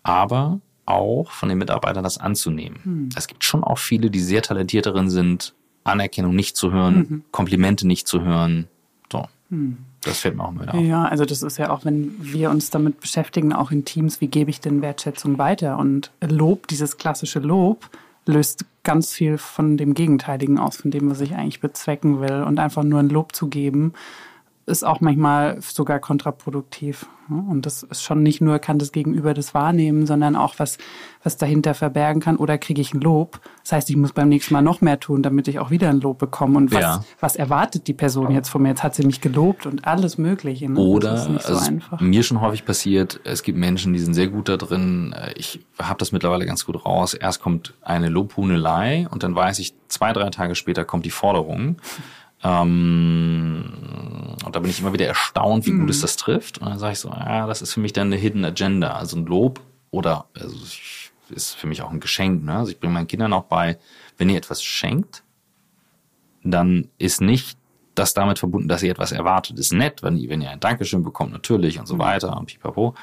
[0.04, 2.80] Aber auch von den Mitarbeitern das anzunehmen.
[2.84, 3.10] Hm.
[3.16, 7.24] Es gibt schon auch viele, die sehr talentiert darin sind, Anerkennung nicht zu hören, mhm.
[7.32, 8.68] Komplimente nicht zu hören.
[9.12, 9.26] So.
[9.50, 9.78] Hm.
[10.04, 10.82] Das fällt mir auch mal auf.
[10.82, 14.28] Ja, also das ist ja auch, wenn wir uns damit beschäftigen, auch in Teams, wie
[14.28, 15.78] gebe ich denn Wertschätzung weiter?
[15.78, 17.90] Und Lob, dieses klassische Lob,
[18.26, 22.44] löst ganz viel von dem Gegenteiligen aus, von dem, was ich eigentlich bezwecken will.
[22.44, 23.94] Und einfach nur ein Lob zu geben,
[24.66, 27.08] ist auch manchmal sogar kontraproduktiv.
[27.30, 30.78] Und das ist schon nicht nur, kann das Gegenüber das wahrnehmen, sondern auch was,
[31.24, 32.36] was dahinter verbergen kann.
[32.38, 33.40] Oder kriege ich ein Lob?
[33.62, 36.02] Das heißt, ich muss beim nächsten Mal noch mehr tun, damit ich auch wieder ein
[36.02, 36.58] Lob bekomme.
[36.58, 37.04] Und was, ja.
[37.20, 38.70] was erwartet die Person jetzt von mir?
[38.70, 40.70] Jetzt hat sie mich gelobt und alles Mögliche.
[40.70, 40.80] Ne?
[40.80, 44.58] Oder, so also mir schon häufig passiert, es gibt Menschen, die sind sehr gut da
[44.58, 45.16] drin.
[45.36, 47.14] Ich habe das mittlerweile ganz gut raus.
[47.14, 51.78] Erst kommt eine Lobhuhnelei und dann weiß ich, zwei, drei Tage später kommt die Forderung.
[52.44, 53.74] Ähm,
[54.46, 55.82] und da bin ich immer wieder erstaunt, wie mhm.
[55.82, 56.60] gut es das trifft.
[56.60, 58.94] Und dann sage ich so, ja, das ist für mich dann eine Hidden Agenda.
[58.94, 60.56] Also ein Lob oder also
[61.30, 62.44] ist für mich auch ein Geschenk.
[62.44, 62.56] Ne?
[62.56, 63.78] Also ich bringe meinen Kindern auch bei,
[64.18, 65.24] wenn ihr etwas schenkt,
[66.44, 67.58] dann ist nicht
[67.96, 69.58] das damit verbunden, dass ihr etwas erwartet.
[69.58, 72.00] Das ist nett, wenn ihr, wenn ihr ein Dankeschön bekommt, natürlich und so mhm.
[72.00, 72.96] weiter und pipapo.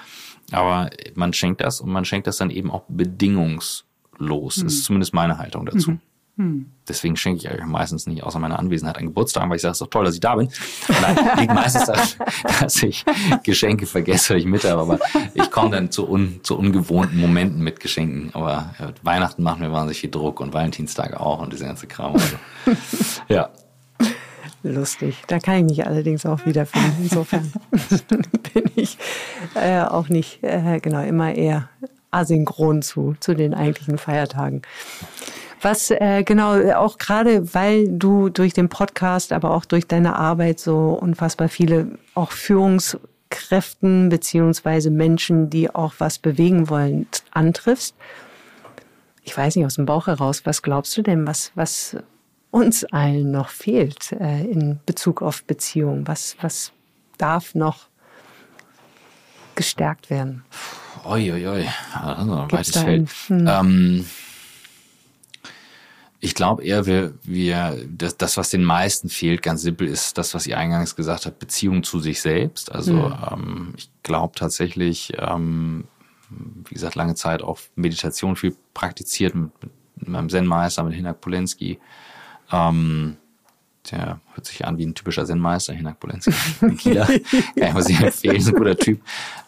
[0.53, 4.59] Aber man schenkt das und man schenkt das dann eben auch bedingungslos.
[4.59, 4.65] Mhm.
[4.65, 5.93] Das ist zumindest meine Haltung dazu.
[5.93, 6.01] Mhm.
[6.41, 6.65] Hm.
[6.89, 9.77] Deswegen schenke ich euch meistens nicht außer meiner Anwesenheit einen Geburtstag, weil ich sage, es
[9.77, 10.49] ist doch toll, dass ich da bin.
[10.89, 12.09] Nein, liegt meistens daran,
[12.61, 13.05] dass ich
[13.43, 14.81] Geschenke vergesse, weil ich mit habe.
[14.81, 14.99] Aber
[15.35, 18.31] ich komme dann zu, un, zu ungewohnten Momenten mit Geschenken.
[18.33, 22.15] Aber ja, Weihnachten machen wir wahnsinnig viel Druck und Valentinstag auch und diese ganze Kram.
[22.15, 22.37] Also,
[23.29, 23.51] ja.
[24.63, 25.23] Lustig.
[25.27, 27.03] Da kann ich mich allerdings auch wiederfinden.
[27.03, 27.53] Insofern
[28.55, 28.97] bin ich
[29.55, 31.69] äh, auch nicht äh, genau immer eher
[32.11, 34.63] asynchron zu, zu den eigentlichen Feiertagen.
[35.63, 40.59] Was äh, genau, auch gerade weil du durch den Podcast, aber auch durch deine Arbeit
[40.59, 47.95] so unfassbar viele auch Führungskräften beziehungsweise Menschen, die auch was bewegen wollen, antriffst.
[49.23, 51.97] Ich weiß nicht aus dem Bauch heraus, was glaubst du denn, was, was
[52.51, 56.09] uns allen noch fehlt äh, in Bezug auf Beziehungen?
[56.09, 56.73] Was, was
[57.19, 57.89] darf noch
[59.55, 60.43] gestärkt werden?
[61.05, 61.69] Oi, oi, oi.
[61.93, 63.11] Also, weites Feld.
[63.29, 63.47] Hm.
[63.47, 64.07] Ähm,
[66.21, 70.35] ich glaube eher, wir, wir das, das, was den meisten fehlt, ganz simpel, ist das,
[70.35, 72.71] was ihr eingangs gesagt habt, Beziehung zu sich selbst.
[72.71, 73.15] Also mhm.
[73.33, 75.85] ähm, ich glaube tatsächlich, ähm,
[76.29, 79.51] wie gesagt, lange Zeit auch Meditation viel praktiziert mit,
[79.97, 81.79] mit meinem Zen-Meister, mit Hinak Polenski.
[82.53, 83.17] Ähm,
[83.91, 86.33] der hört sich an wie ein typischer Zen-Meister, Hinak Polenski,
[86.63, 87.07] ein Kieler.
[87.59, 89.01] Kann ich sehr empfehlen, ist ein guter Typ.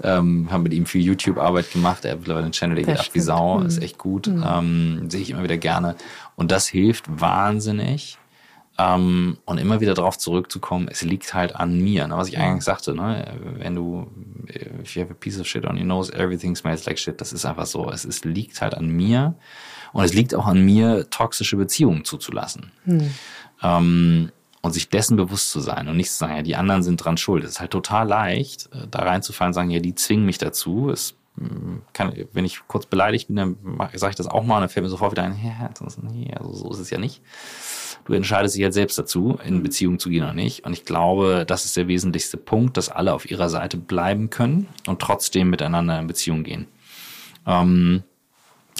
[0.03, 2.05] Ähm, haben mit ihm viel YouTube-Arbeit gemacht.
[2.05, 3.67] Er hat mittlerweile einen Channel, der geht ab wie Sau, mhm.
[3.67, 4.27] ist echt gut.
[4.27, 4.45] Mhm.
[4.47, 5.97] Ähm, sehe ich immer wieder gerne.
[6.37, 8.19] Und das hilft wahnsinnig.
[8.79, 12.09] Ähm, und immer wieder darauf zurückzukommen, es liegt halt an mir.
[12.09, 12.17] Ne?
[12.17, 13.39] Was ich eigentlich sagte, ne?
[13.59, 14.11] wenn du,
[14.83, 17.21] if you have a piece of shit on your nose, everything smells like shit.
[17.21, 17.91] Das ist einfach so.
[17.91, 19.35] Es, es liegt halt an mir.
[19.93, 22.73] Und es liegt auch an mir, toxische Beziehungen zuzulassen.
[22.85, 23.11] Hm.
[23.63, 24.31] Ähm,
[24.65, 27.17] und sich dessen bewusst zu sein und nicht zu sagen, ja, die anderen sind dran
[27.17, 27.43] schuld.
[27.43, 30.89] Es ist halt total leicht, äh, da reinzufallen und sagen, ja, die zwingen mich dazu.
[30.91, 31.17] Es
[31.93, 33.57] kann, wenn ich kurz beleidigt bin, dann
[33.95, 35.71] sage ich das auch mal und dann fällt mir sofort wieder ein, ja,
[36.03, 37.23] nee, also so ist es ja nicht.
[38.05, 40.67] Du entscheidest dich halt selbst dazu, in Beziehung zu gehen oder nicht.
[40.67, 44.69] Und ich glaube, das ist der wesentlichste Punkt, dass alle auf ihrer Seite bleiben können
[44.87, 46.67] und trotzdem miteinander in Beziehung gehen.
[47.47, 48.03] Ähm,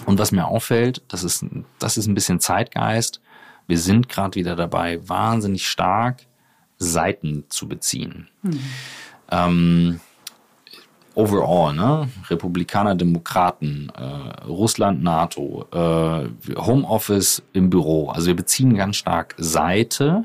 [0.05, 1.47] und was mir auffällt, das ist,
[1.79, 3.22] das ist ein bisschen Zeitgeist.
[3.67, 6.27] Wir sind gerade wieder dabei, wahnsinnig stark
[6.79, 8.29] Seiten zu beziehen.
[8.43, 8.61] Mhm.
[9.31, 10.01] Ähm,
[11.15, 12.09] overall, ne?
[12.29, 18.11] Republikaner, Demokraten, äh, Russland, NATO, äh, Homeoffice im Büro.
[18.11, 20.25] Also wir beziehen ganz stark Seite.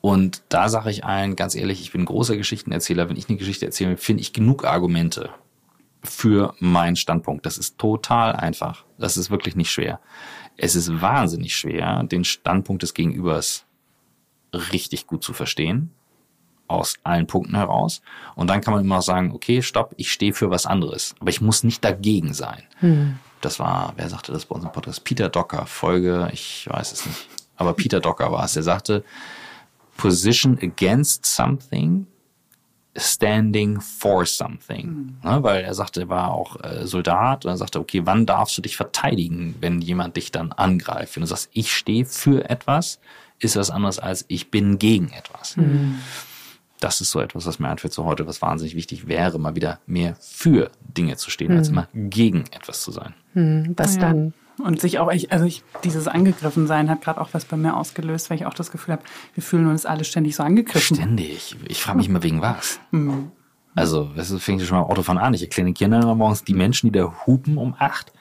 [0.00, 3.08] Und da sage ich allen ganz ehrlich, ich bin ein großer Geschichtenerzähler.
[3.08, 5.30] Wenn ich eine Geschichte erzähle, finde ich genug Argumente
[6.02, 7.44] für meinen Standpunkt.
[7.44, 8.84] Das ist total einfach.
[8.98, 10.00] Das ist wirklich nicht schwer.
[10.56, 13.64] Es ist wahnsinnig schwer, den Standpunkt des Gegenübers
[14.52, 15.90] richtig gut zu verstehen
[16.70, 18.00] aus allen Punkten heraus.
[18.36, 21.16] Und dann kann man immer noch sagen, okay, stopp, ich stehe für was anderes.
[21.18, 22.62] Aber ich muss nicht dagegen sein.
[22.78, 23.18] Hm.
[23.40, 25.02] Das war, wer sagte das bei uns im Podcast?
[25.02, 27.28] Peter Docker, Folge, ich weiß es nicht.
[27.56, 28.52] Aber Peter Docker war es.
[28.52, 29.04] Der sagte,
[29.96, 32.06] position against something
[32.96, 34.86] standing for something.
[34.86, 35.16] Mhm.
[35.22, 38.56] Ne, weil er sagte, er war auch äh, Soldat und er sagte, okay, wann darfst
[38.58, 41.16] du dich verteidigen, wenn jemand dich dann angreift?
[41.16, 42.98] Wenn du sagst, ich stehe für etwas,
[43.38, 45.56] ist das anders als ich bin gegen etwas.
[45.56, 46.00] Mhm.
[46.80, 49.80] Das ist so etwas, was mir einfällt so heute, was wahnsinnig wichtig wäre, mal wieder
[49.86, 51.58] mehr für Dinge zu stehen, mhm.
[51.58, 53.14] als immer gegen etwas zu sein.
[53.34, 53.74] Mhm.
[53.76, 54.00] Was ja.
[54.00, 57.76] dann und sich auch, ich, also ich, dieses Angegriffensein hat gerade auch was bei mir
[57.76, 59.02] ausgelöst, weil ich auch das Gefühl habe,
[59.34, 60.96] wir fühlen uns alle ständig so angegriffen.
[60.96, 61.56] Ständig.
[61.68, 62.80] Ich frage mich immer wegen was.
[62.90, 63.32] Mhm.
[63.74, 65.32] Also, das fängt schon mal Autofahren an.
[65.34, 68.12] Ich erkläre den Kindern morgens die Menschen, die da hupen um acht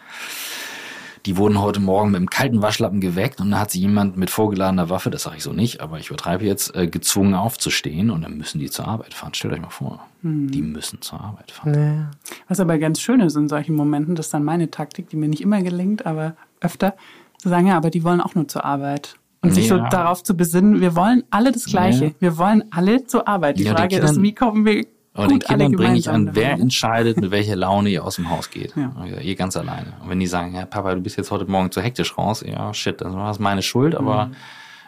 [1.30, 4.32] die wurden heute Morgen mit einem kalten Waschlappen geweckt und da hat sie jemand mit
[4.32, 8.24] vorgeladener Waffe, das sage ich so nicht, aber ich übertreibe jetzt, äh, gezwungen aufzustehen und
[8.24, 9.36] dann müssen die zur Arbeit fahren.
[9.36, 10.50] Stellt euch mal vor, hm.
[10.50, 11.74] die müssen zur Arbeit fahren.
[11.76, 12.34] Ja.
[12.48, 15.28] Was aber ganz schön ist in solchen Momenten, das ist dann meine Taktik, die mir
[15.28, 16.96] nicht immer gelingt, aber öfter,
[17.38, 19.20] zu sagen, ja, aber die wollen auch nur zur Arbeit.
[19.44, 19.78] Und sich ja.
[19.78, 22.06] so darauf zu besinnen, wir wollen alle das Gleiche.
[22.06, 22.12] Ja.
[22.18, 23.60] Wir wollen alle zur Arbeit.
[23.60, 24.88] Die Frage ist, wie kommen wir
[25.24, 28.50] und den Kindern bringe ich an, wer entscheidet, mit welcher Laune ihr aus dem Haus
[28.50, 28.74] geht.
[28.76, 28.94] Ja.
[29.22, 29.94] Ihr ganz alleine.
[30.02, 32.74] Und wenn die sagen, ja, Papa, du bist jetzt heute Morgen zu hektisch raus, ja,
[32.74, 34.36] shit, das war meine Schuld, aber mhm.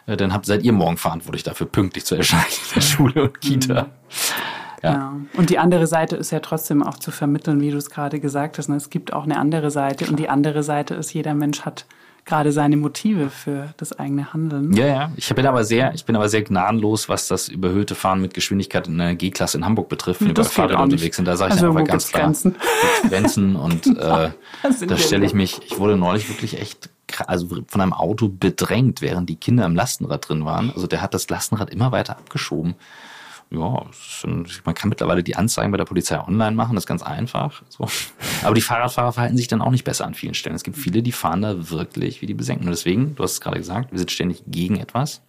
[0.06, 3.40] Äh, dann habt, seid ihr morgen verantwortlich dafür, pünktlich zu erscheinen in der Schule und
[3.40, 3.82] Kita.
[3.84, 3.88] Mhm.
[4.82, 4.92] Ja.
[4.92, 5.16] ja.
[5.34, 8.58] Und die andere Seite ist ja trotzdem auch zu vermitteln, wie du es gerade gesagt
[8.58, 8.68] hast.
[8.68, 8.76] Ne?
[8.76, 11.86] Es gibt auch eine andere Seite und die andere Seite ist, jeder Mensch hat
[12.24, 14.72] gerade seine Motive für das eigene Handeln.
[14.74, 15.12] Ja, ja.
[15.16, 18.86] Ich bin aber sehr, ich bin aber sehr gnadenlos, was das überhöhte Fahren mit Geschwindigkeit
[18.86, 21.26] in der G-Klasse in Hamburg betrifft, wenn wir bei Fahrrädern unterwegs sind.
[21.26, 22.56] Da sage ich also, einfach ganz klar Grenzen,
[23.08, 24.30] Grenzen und äh,
[24.86, 25.60] da stelle ich mich.
[25.66, 26.90] Ich wurde neulich wirklich echt
[27.26, 30.70] also von einem Auto bedrängt, während die Kinder im Lastenrad drin waren.
[30.70, 32.74] Also der hat das Lastenrad immer weiter abgeschoben
[33.52, 33.86] ja,
[34.64, 37.62] man kann mittlerweile die Anzeigen bei der Polizei online machen, das ist ganz einfach.
[37.68, 37.86] So.
[38.42, 40.56] Aber die Fahrradfahrer verhalten sich dann auch nicht besser an vielen Stellen.
[40.56, 42.66] Es gibt viele, die fahren da wirklich wie die Besenken.
[42.66, 45.20] Und deswegen, du hast es gerade gesagt, wir sind ständig gegen etwas.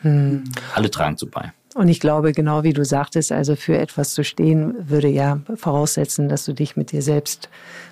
[0.00, 0.44] Hm.
[0.74, 1.52] Alle tragen zu bei.
[1.74, 6.28] Und ich glaube, genau wie du sagtest, also für etwas zu stehen, würde ja voraussetzen,
[6.28, 7.48] dass du dich mit dir selbst,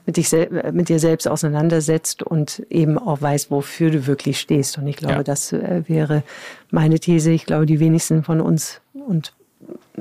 [0.06, 0.30] mit dich
[0.72, 4.78] mit dir selbst auseinandersetzt und eben auch weißt, wofür du wirklich stehst.
[4.78, 5.22] Und ich glaube, ja.
[5.24, 6.22] das äh, wäre
[6.70, 7.32] meine These.
[7.32, 9.32] Ich glaube, die wenigsten von uns und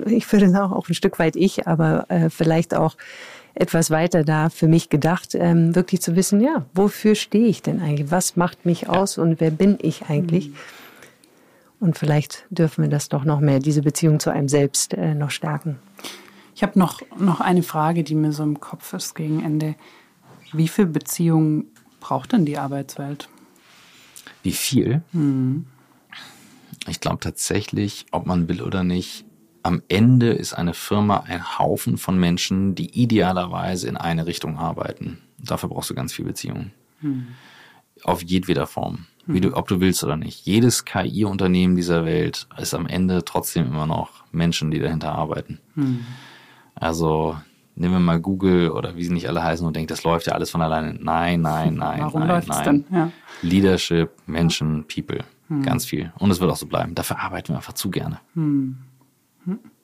[0.05, 2.95] ich würde sagen auch ein Stück weit ich, aber äh, vielleicht auch
[3.53, 7.81] etwas weiter da für mich gedacht, ähm, wirklich zu wissen, ja, wofür stehe ich denn
[7.81, 8.11] eigentlich?
[8.11, 10.49] Was macht mich aus und wer bin ich eigentlich?
[10.49, 10.55] Mhm.
[11.81, 15.31] Und vielleicht dürfen wir das doch noch mehr, diese Beziehung zu einem selbst äh, noch
[15.31, 15.79] stärken.
[16.55, 19.75] Ich habe noch, noch eine Frage, die mir so im Kopf ist gegen Ende.
[20.53, 21.65] Wie viel Beziehung
[21.99, 23.29] braucht denn die Arbeitswelt?
[24.43, 25.01] Wie viel?
[25.11, 25.65] Mhm.
[26.87, 29.25] Ich glaube tatsächlich, ob man will oder nicht,
[29.63, 35.19] am Ende ist eine Firma ein Haufen von Menschen, die idealerweise in eine Richtung arbeiten.
[35.37, 36.71] Dafür brauchst du ganz viel Beziehung.
[37.01, 37.27] Hm.
[38.03, 39.05] Auf jedweder Form.
[39.27, 39.55] Wie du, hm.
[39.55, 40.45] ob du willst oder nicht.
[40.45, 45.59] Jedes KI-Unternehmen dieser Welt ist am Ende trotzdem immer noch Menschen, die dahinter arbeiten.
[45.75, 46.05] Hm.
[46.73, 47.37] Also
[47.75, 50.33] nehmen wir mal Google oder wie sie nicht alle heißen und denkt, das läuft ja
[50.33, 50.97] alles von alleine.
[50.99, 52.85] Nein, nein, nein, Warum nein, nein.
[52.91, 53.11] Ja.
[53.43, 55.23] Leadership, Menschen, People.
[55.49, 55.61] Hm.
[55.61, 56.11] Ganz viel.
[56.17, 56.95] Und es wird auch so bleiben.
[56.95, 58.19] Dafür arbeiten wir einfach zu gerne.
[58.33, 58.77] Hm.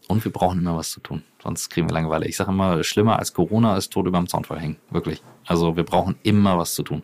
[0.07, 1.23] Und wir brauchen immer was zu tun.
[1.41, 2.27] Sonst kriegen wir Langeweile.
[2.27, 4.77] Ich sage immer, schlimmer als Corona ist Tod über dem Zaunfall hängen.
[4.89, 5.21] Wirklich.
[5.45, 7.03] Also wir brauchen immer was zu tun.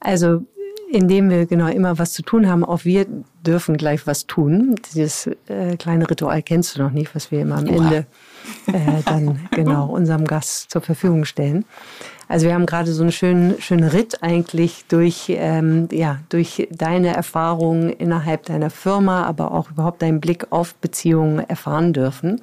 [0.00, 0.46] Also
[0.90, 3.06] indem wir genau immer was zu tun haben, auch wir
[3.46, 4.76] dürfen gleich was tun.
[4.92, 8.06] Dieses äh, kleine Ritual kennst du noch nicht, was wir immer am Ende
[8.66, 11.64] äh, dann genau unserem Gast zur Verfügung stellen.
[12.28, 17.14] Also wir haben gerade so einen schönen, schönen Ritt eigentlich durch, ähm, ja, durch deine
[17.14, 22.40] Erfahrungen innerhalb deiner Firma, aber auch überhaupt deinen Blick auf Beziehungen erfahren dürfen.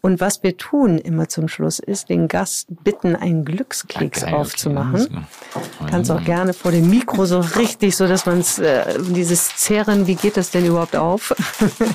[0.00, 5.26] Und was wir tun immer zum Schluss ist, den Gast bitten, einen Glückskeks okay, aufzumachen.
[5.54, 5.90] Okay.
[5.90, 10.06] Kannst auch gerne vor dem Mikro so richtig, so dass man es, äh, dieses Zerren,
[10.06, 11.34] wie geht das denn überhaupt auf?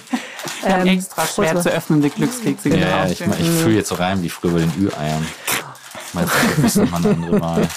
[0.65, 2.69] ähm, extra schwer zu öffnende Glückskekse.
[2.69, 5.25] Ja, ja ich, ich fühle jetzt so rein wie früher bei den Ü-Eiern.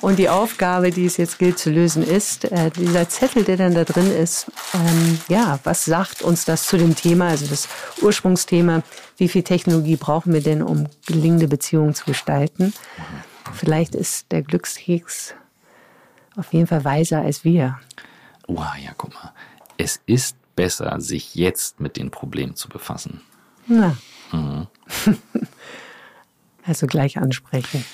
[0.00, 3.74] Und die Aufgabe, die es jetzt gilt zu lösen, ist, äh, dieser Zettel, der dann
[3.74, 7.68] da drin ist, ähm, ja, was sagt uns das zu dem Thema, also das
[8.00, 8.82] Ursprungsthema,
[9.22, 12.74] wie viel Technologie brauchen wir denn, um gelingende Beziehungen zu gestalten?
[13.52, 15.36] Vielleicht ist der Glückskeks
[16.34, 17.78] auf jeden Fall weiser als wir.
[18.48, 19.32] Wow, ja, guck mal.
[19.78, 23.20] Es ist besser, sich jetzt mit den Problemen zu befassen.
[23.66, 23.96] Na.
[24.32, 24.66] Mhm.
[26.64, 27.84] Also gleich ansprechen.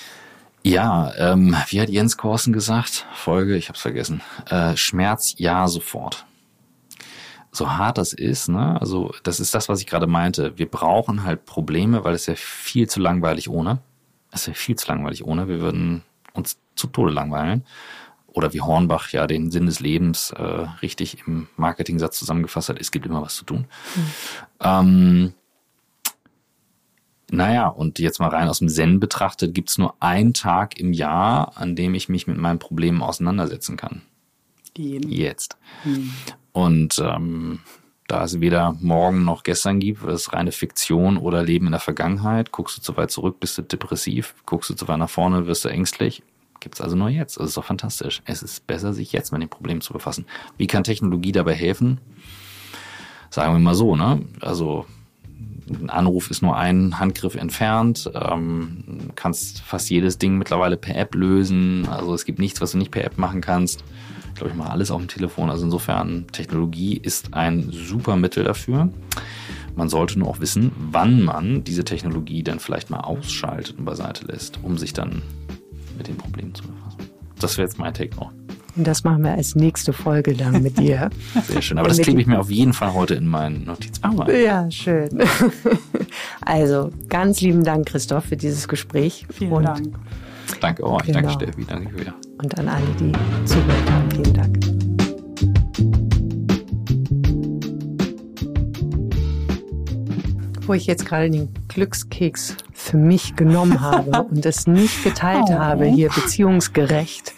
[0.61, 3.07] Ja, ähm, wie hat Jens Korsen gesagt?
[3.15, 4.21] Folge, ich hab's vergessen.
[4.47, 6.27] Äh, Schmerz ja sofort.
[7.51, 8.79] So hart das ist, ne?
[8.79, 10.57] Also das ist das, was ich gerade meinte.
[10.57, 13.79] Wir brauchen halt Probleme, weil es ja viel zu langweilig ohne.
[14.31, 15.47] Es ist ja viel zu langweilig ohne.
[15.47, 17.63] Wir würden uns zu Tode langweilen.
[18.33, 20.43] oder wie Hornbach ja den Sinn des Lebens äh,
[20.81, 23.65] richtig im Marketing-Satz zusammengefasst hat, es gibt immer was zu tun.
[23.95, 24.03] Mhm.
[24.61, 25.33] Ähm,
[27.31, 30.93] naja, und jetzt mal rein aus dem Zen betrachtet, gibt es nur einen Tag im
[30.93, 34.01] Jahr, an dem ich mich mit meinen Problemen auseinandersetzen kann.
[34.75, 35.11] Jeden.
[35.11, 35.57] Jetzt.
[35.83, 36.13] Mhm.
[36.51, 37.59] Und ähm,
[38.07, 41.79] da es weder morgen noch gestern gibt, ist es reine Fiktion oder Leben in der
[41.79, 42.51] Vergangenheit.
[42.51, 44.33] Guckst du zu weit zurück, bist du depressiv.
[44.45, 46.23] Guckst du zu weit nach vorne, wirst du ängstlich.
[46.59, 47.37] Gibt es also nur jetzt.
[47.37, 48.21] Das ist doch fantastisch.
[48.25, 50.25] Es ist besser, sich jetzt mit dem Problem zu befassen.
[50.57, 52.01] Wie kann Technologie dabei helfen?
[53.29, 54.25] Sagen wir mal so, ne?
[54.41, 54.85] Also
[55.69, 58.09] ein Anruf ist nur ein Handgriff entfernt.
[58.13, 58.83] Ähm,
[59.15, 61.87] kannst fast jedes Ding mittlerweile per App lösen.
[61.89, 63.83] Also es gibt nichts, was du nicht per App machen kannst.
[64.29, 65.49] Ich glaube, ich mache alles auf dem Telefon.
[65.49, 68.89] Also insofern, Technologie ist ein super Mittel dafür.
[69.75, 74.25] Man sollte nur auch wissen, wann man diese Technologie dann vielleicht mal ausschaltet und beiseite
[74.25, 75.21] lässt, um sich dann
[75.97, 77.09] mit den Problemen zu befassen.
[77.39, 78.31] Das wäre jetzt mein Take noch.
[78.79, 81.09] Und das machen wir als nächste Folge dann mit dir.
[81.49, 81.77] Sehr schön.
[81.79, 84.41] Aber das klebe ich mir auf jeden Fall heute in meinen Notizbuch ein.
[84.41, 85.09] Ja, schön.
[86.41, 89.27] Also, ganz lieben Dank, Christoph, für dieses Gespräch.
[89.31, 89.99] Vielen Und Dank.
[90.61, 91.03] Danke euch.
[91.03, 91.19] Genau.
[91.19, 91.65] Danke, Steffi.
[91.65, 92.13] Danke, Julia.
[92.41, 93.11] Und an alle, die
[93.45, 94.11] zugehört haben.
[94.11, 94.59] Vielen Dank.
[100.65, 105.53] Wo ich jetzt gerade den Glückskeks für mich genommen habe und es nicht geteilt oh.
[105.53, 107.33] habe, hier beziehungsgerecht,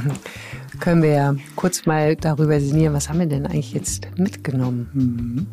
[0.80, 4.88] können wir ja kurz mal darüber sinnieren, was haben wir denn eigentlich jetzt mitgenommen?
[4.92, 5.46] Mhm.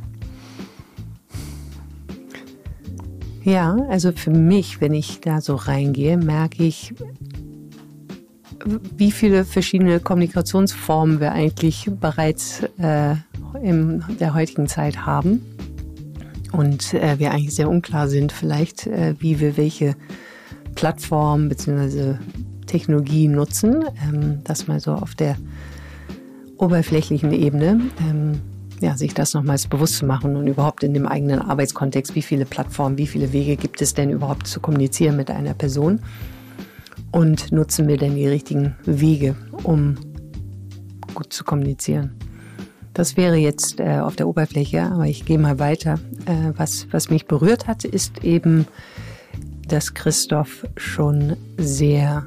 [3.43, 6.93] Ja, also für mich, wenn ich da so reingehe, merke ich,
[8.97, 13.15] wie viele verschiedene Kommunikationsformen wir eigentlich bereits äh,
[13.63, 15.41] in der heutigen Zeit haben.
[16.51, 19.95] Und äh, wir eigentlich sehr unklar sind vielleicht, äh, wie wir welche
[20.75, 22.15] Plattform bzw.
[22.69, 23.83] Technologie nutzen.
[24.07, 25.35] Ähm, das mal so auf der
[26.57, 27.81] oberflächlichen Ebene.
[28.07, 28.41] Ähm,
[28.79, 32.45] ja, sich das nochmals bewusst zu machen und überhaupt in dem eigenen Arbeitskontext, wie viele
[32.45, 35.99] Plattformen, wie viele Wege gibt es denn überhaupt zu kommunizieren mit einer Person
[37.11, 39.95] und nutzen wir denn die richtigen Wege, um
[41.13, 42.11] gut zu kommunizieren.
[42.93, 45.99] Das wäre jetzt äh, auf der Oberfläche, aber ich gehe mal weiter.
[46.25, 48.65] Äh, was, was mich berührt hat, ist eben,
[49.67, 52.25] dass Christoph schon sehr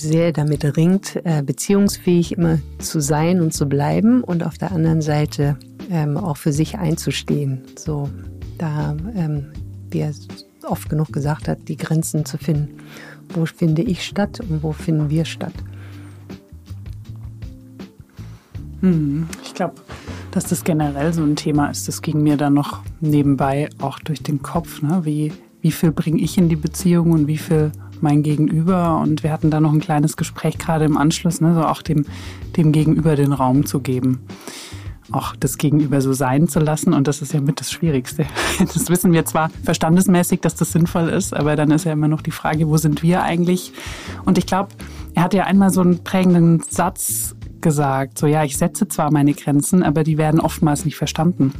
[0.00, 5.02] sehr damit ringt, äh, beziehungsfähig immer zu sein und zu bleiben und auf der anderen
[5.02, 5.56] Seite
[5.90, 7.62] ähm, auch für sich einzustehen.
[7.78, 8.08] So,
[8.58, 9.52] da, ähm,
[9.90, 10.12] wie er
[10.64, 12.78] oft genug gesagt hat, die Grenzen zu finden.
[13.34, 15.54] Wo finde ich statt und wo finden wir statt?
[18.80, 19.74] Hm, ich glaube,
[20.30, 21.88] dass das generell so ein Thema ist.
[21.88, 24.82] Das ging mir dann noch nebenbei auch durch den Kopf.
[24.82, 25.00] Ne?
[25.04, 27.72] Wie, wie viel bringe ich in die Beziehung und wie viel
[28.02, 31.64] mein Gegenüber und wir hatten da noch ein kleines Gespräch gerade im Anschluss, ne, so
[31.64, 32.06] auch dem,
[32.56, 34.20] dem Gegenüber den Raum zu geben.
[35.12, 38.26] Auch das Gegenüber so sein zu lassen und das ist ja mit das Schwierigste.
[38.58, 42.22] Das wissen wir zwar verstandesmäßig, dass das sinnvoll ist, aber dann ist ja immer noch
[42.22, 43.72] die Frage, wo sind wir eigentlich?
[44.24, 44.68] Und ich glaube,
[45.14, 49.34] er hat ja einmal so einen prägenden Satz gesagt, so ja, ich setze zwar meine
[49.34, 51.52] Grenzen, aber die werden oftmals nicht verstanden.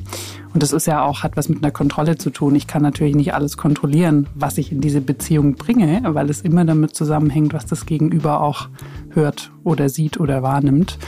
[0.52, 2.54] Und das ist ja auch, hat was mit einer Kontrolle zu tun.
[2.54, 6.64] Ich kann natürlich nicht alles kontrollieren, was ich in diese Beziehung bringe, weil es immer
[6.64, 8.68] damit zusammenhängt, was das Gegenüber auch
[9.10, 10.98] hört oder sieht oder wahrnimmt.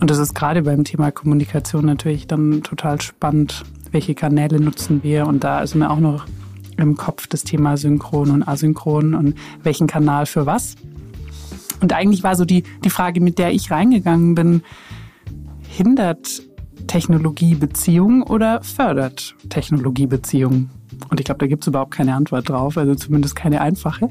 [0.00, 3.62] Und das ist gerade beim Thema Kommunikation natürlich dann total spannend,
[3.92, 5.26] welche Kanäle nutzen wir.
[5.26, 6.26] Und da ist mir auch noch
[6.76, 10.74] im Kopf das Thema Synchron und Asynchron und welchen Kanal für was.
[11.82, 14.62] Und eigentlich war so die, die Frage, mit der ich reingegangen bin,
[15.68, 16.42] hindert
[16.86, 20.70] Technologie Beziehung oder fördert Technologie Beziehung?
[21.10, 24.08] Und ich glaube, da gibt es überhaupt keine Antwort drauf, also zumindest keine einfache.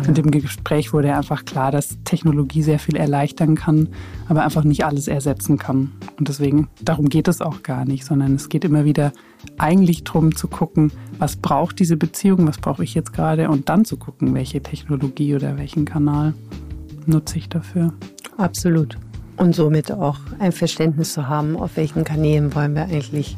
[0.00, 0.08] Ja.
[0.08, 3.88] Und im Gespräch wurde einfach klar, dass Technologie sehr viel erleichtern kann,
[4.28, 5.92] aber einfach nicht alles ersetzen kann.
[6.18, 9.12] Und deswegen, darum geht es auch gar nicht, sondern es geht immer wieder
[9.58, 13.84] eigentlich darum zu gucken, was braucht diese Beziehung, was brauche ich jetzt gerade und dann
[13.84, 16.34] zu gucken, welche Technologie oder welchen Kanal
[17.06, 17.92] nutze ich dafür.
[18.36, 18.96] Absolut.
[19.36, 23.36] Und somit auch ein Verständnis zu haben, auf welchen Kanälen wollen wir eigentlich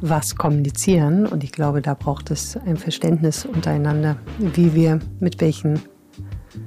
[0.00, 1.26] was kommunizieren.
[1.26, 5.80] Und ich glaube, da braucht es ein Verständnis untereinander, wie wir mit welchen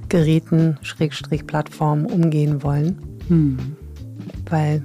[0.07, 2.97] Geräten, Schrägstrich Plattformen umgehen wollen.
[3.27, 3.57] Hm.
[4.49, 4.83] Weil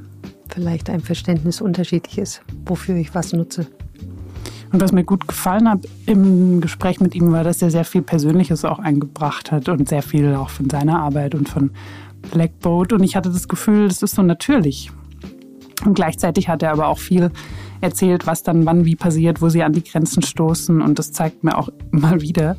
[0.49, 3.66] vielleicht ein Verständnis unterschiedlich ist, wofür ich was nutze.
[4.75, 8.03] Und was mir gut gefallen hat im Gespräch mit ihm, war, dass er sehr viel
[8.03, 11.70] Persönliches auch eingebracht hat und sehr viel auch von seiner Arbeit und von
[12.33, 12.93] Blackboat.
[12.93, 14.91] Und ich hatte das Gefühl, das ist so natürlich.
[15.85, 17.31] Und gleichzeitig hat er aber auch viel
[17.83, 20.83] erzählt, was dann wann wie passiert, wo sie an die Grenzen stoßen.
[20.83, 22.57] Und das zeigt mir auch mal wieder,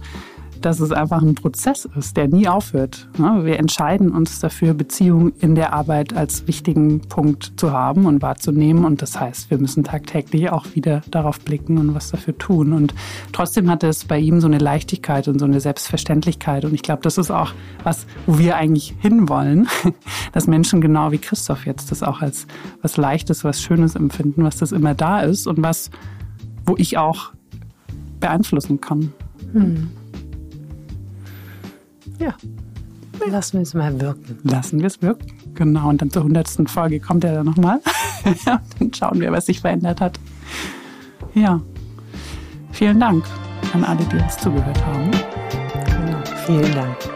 [0.61, 3.07] dass es einfach ein Prozess ist, der nie aufhört.
[3.17, 8.85] Wir entscheiden uns dafür, Beziehungen in der Arbeit als wichtigen Punkt zu haben und wahrzunehmen.
[8.85, 12.73] Und das heißt, wir müssen tagtäglich auch wieder darauf blicken und was dafür tun.
[12.73, 12.93] Und
[13.31, 16.65] trotzdem hatte es bei ihm so eine Leichtigkeit und so eine Selbstverständlichkeit.
[16.65, 17.53] Und ich glaube, das ist auch
[17.83, 19.67] was, wo wir eigentlich hinwollen,
[20.33, 22.47] dass Menschen genau wie Christoph jetzt das auch als
[22.81, 25.91] was Leichtes, was Schönes empfinden, was das immer da ist und was,
[26.65, 27.31] wo ich auch
[28.19, 29.13] beeinflussen kann.
[29.53, 29.89] Hm.
[32.19, 32.33] Ja.
[33.27, 34.37] Lassen wir es mal wirken.
[34.43, 35.31] Lassen wir es wirken.
[35.53, 35.89] Genau.
[35.89, 37.79] Und dann zur hundertsten Folge kommt er dann nochmal.
[38.45, 40.19] dann schauen wir, was sich verändert hat.
[41.33, 41.61] Ja.
[42.71, 43.25] Vielen Dank
[43.73, 45.11] an alle, die uns zugehört haben.
[45.85, 46.23] Genau.
[46.45, 47.14] Vielen Dank.